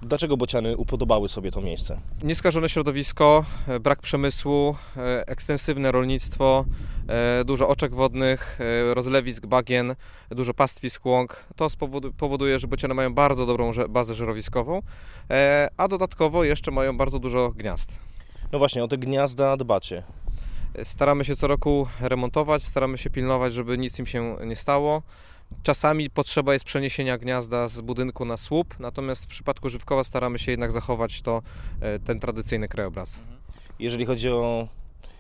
Dlaczego 0.03 0.37
bociany 0.37 0.77
upodobały 0.77 1.29
sobie 1.29 1.51
to 1.51 1.61
miejsce? 1.61 2.01
Nieskażone 2.23 2.69
środowisko, 2.69 3.45
e, 3.69 3.81
brak 3.81 4.03
przemysłu, 4.03 4.77
e, 4.97 5.29
ekstensywne 5.29 5.93
rolnictwo, 5.93 6.65
e, 7.09 7.45
dużo 7.45 7.69
oczek 7.69 7.95
wodnych, 7.95 8.59
rozlewisk 8.95 9.47
bagien, 9.47 9.95
dużo 10.31 10.55
pastwisk 10.55 11.07
łąk. 11.07 11.45
To 11.57 11.69
powoduje, 12.17 12.59
że 12.59 12.67
bociany 12.67 12.95
mają 12.95 13.15
bardzo 13.15 13.47
dobrą 13.47 13.73
bazę 13.89 14.15
żerowiskową, 14.15 14.83
a 15.77 15.89
dodatkowo 15.89 16.45
jeszcze 16.45 16.71
mają 16.71 16.97
bardzo 16.97 17.19
dużo 17.19 17.51
gniazd. 17.51 17.99
No 18.53 18.59
właśnie, 18.59 18.85
o 18.85 18.89
te 18.89 18.99
gniazda 18.99 19.57
dbacie. 19.57 20.03
Staramy 20.83 21.25
się 21.25 21.37
co 21.37 21.47
roku 21.47 21.87
remontować, 22.01 22.65
staramy 22.65 22.99
się 22.99 23.11
pilnować, 23.11 23.55
żeby 23.55 23.79
nic 23.79 23.99
im 23.99 24.07
się 24.07 24.37
nie 24.47 24.57
stało. 24.57 25.03
Czasami 25.63 26.11
potrzeba 26.11 26.53
jest 26.53 26.65
przeniesienia 26.65 27.19
gniazda 27.19 27.69
z 27.69 27.81
budynku 27.81 28.25
na 28.25 28.37
słup, 28.37 28.75
natomiast 28.79 29.25
w 29.25 29.29
przypadku 29.29 29.69
Żywkowa 29.69 30.05
staramy 30.05 30.39
się 30.39 30.51
jednak 30.51 30.73
zachować 30.73 31.23
to, 31.23 31.43
e, 31.81 31.99
ten 31.99 32.21
tradycyjny 32.21 32.69
krajobraz. 32.69 33.23
Jeżeli 33.79 34.07
chodzi 34.07 34.31
o 34.31 34.69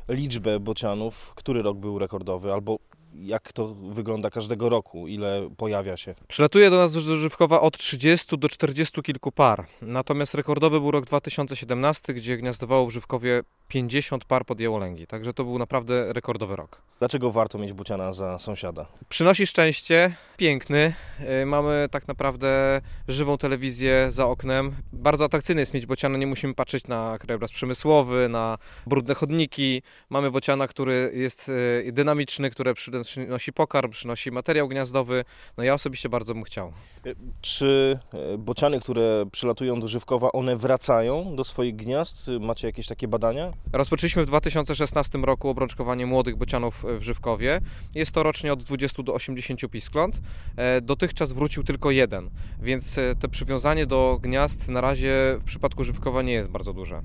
liczbę 0.08 0.60
bocianów, 0.60 1.32
który 1.34 1.62
rok 1.62 1.78
był 1.78 1.98
rekordowy, 1.98 2.52
albo 2.52 2.78
jak 3.20 3.52
to 3.52 3.74
wygląda 3.74 4.30
każdego 4.30 4.68
roku, 4.68 5.08
ile 5.08 5.50
pojawia 5.56 5.96
się? 5.96 6.14
Przylatuje 6.28 6.70
do 6.70 6.76
nas 6.76 6.92
do 6.92 7.16
Żywkowa 7.16 7.60
od 7.60 7.78
30 7.78 8.38
do 8.38 8.48
40 8.48 9.02
kilku 9.02 9.32
par. 9.32 9.66
Natomiast 9.82 10.34
rekordowy 10.34 10.80
był 10.80 10.90
rok 10.90 11.04
2017, 11.04 12.14
gdzie 12.14 12.36
gniazdowało 12.36 12.86
w 12.86 12.90
Żywkowie 12.90 13.42
50 13.68 14.24
par 14.24 14.44
podjęło 14.44 14.78
lęgi. 14.78 15.06
Także 15.06 15.32
to 15.32 15.44
był 15.44 15.58
naprawdę 15.58 16.12
rekordowy 16.12 16.56
rok. 16.56 16.82
Dlaczego 16.98 17.30
warto 17.30 17.58
mieć 17.58 17.72
buciana 17.72 18.12
za 18.12 18.38
sąsiada? 18.38 18.86
Przynosi 19.08 19.46
szczęście, 19.46 20.16
piękny. 20.36 20.94
Y, 21.42 21.46
mamy 21.46 21.88
tak 21.90 22.08
naprawdę 22.08 22.80
żywą 23.08 23.38
telewizję 23.38 24.10
za 24.10 24.26
oknem. 24.26 24.74
Bardzo 24.92 25.24
atrakcyjne 25.24 25.62
jest 25.62 25.74
mieć 25.74 25.86
bociana, 25.86 26.18
nie 26.18 26.26
musimy 26.26 26.54
patrzeć 26.54 26.86
na 26.86 27.18
krajobraz 27.20 27.52
przemysłowy, 27.52 28.28
na 28.28 28.58
brudne 28.86 29.14
chodniki. 29.14 29.82
Mamy 30.10 30.30
bociana, 30.30 30.68
który 30.68 31.12
jest 31.14 31.48
y, 31.48 31.92
dynamiczny, 31.92 32.50
który 32.50 32.74
przynosi 32.74 33.52
pokarm, 33.52 33.90
przynosi 33.90 34.30
materiał 34.30 34.68
gniazdowy. 34.68 35.24
No 35.56 35.64
ja 35.64 35.74
osobiście 35.74 36.08
bardzo 36.08 36.34
bym 36.34 36.42
chciał. 36.42 36.72
Y, 37.06 37.16
czy 37.40 37.98
bociany, 38.38 38.80
które 38.80 39.26
przylatują 39.32 39.80
do 39.80 39.88
Żywkowa, 39.88 40.32
one 40.32 40.56
wracają 40.56 41.36
do 41.36 41.44
swoich 41.44 41.76
gniazd? 41.76 42.30
Macie 42.40 42.66
jakieś 42.66 42.86
takie 42.86 43.08
badania? 43.08 43.52
Rozpoczęliśmy 43.72 44.24
w 44.24 44.26
2016 44.26 45.18
roku 45.18 45.48
obrączkowanie 45.48 46.06
młodych 46.06 46.36
bocianów 46.36 46.84
w 46.98 47.02
Żywkowie. 47.02 47.60
Jest 47.94 48.12
to 48.12 48.22
rocznie 48.22 48.52
od 48.52 48.62
20 48.62 49.02
do 49.02 49.14
80 49.14 49.70
piskląt. 49.70 50.20
E, 50.56 50.80
dotychczas 50.80 51.32
wrócił 51.32 51.64
tylko 51.64 51.90
jeden, 51.90 52.30
więc 52.62 52.98
e, 52.98 53.14
to 53.20 53.28
przywiązanie 53.28 53.86
do 53.86 54.18
gniazd 54.22 54.68
na 54.68 54.80
razie 54.80 55.36
w 55.40 55.44
przypadku 55.44 55.84
Żywkowa 55.84 56.22
nie 56.22 56.32
jest 56.32 56.50
bardzo 56.50 56.72
duże. 56.72 57.02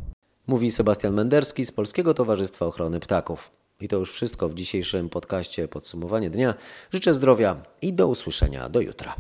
Mówi 0.48 0.72
Sebastian 0.72 1.14
Menderski 1.14 1.66
z 1.66 1.72
Polskiego 1.72 2.14
Towarzystwa 2.14 2.66
Ochrony 2.66 3.00
Ptaków. 3.00 3.52
I 3.82 3.88
to 3.88 3.98
już 3.98 4.12
wszystko 4.12 4.50
w 4.50 4.54
dzisiejszym 4.54 5.10
podcaście 5.10 5.68
Podsumowanie 5.68 6.30
Dnia. 6.30 6.54
Życzę 6.94 7.14
zdrowia 7.14 7.56
i 7.82 7.94
do 7.94 8.08
usłyszenia 8.08 8.70
do 8.70 8.82
jutra. 8.82 9.16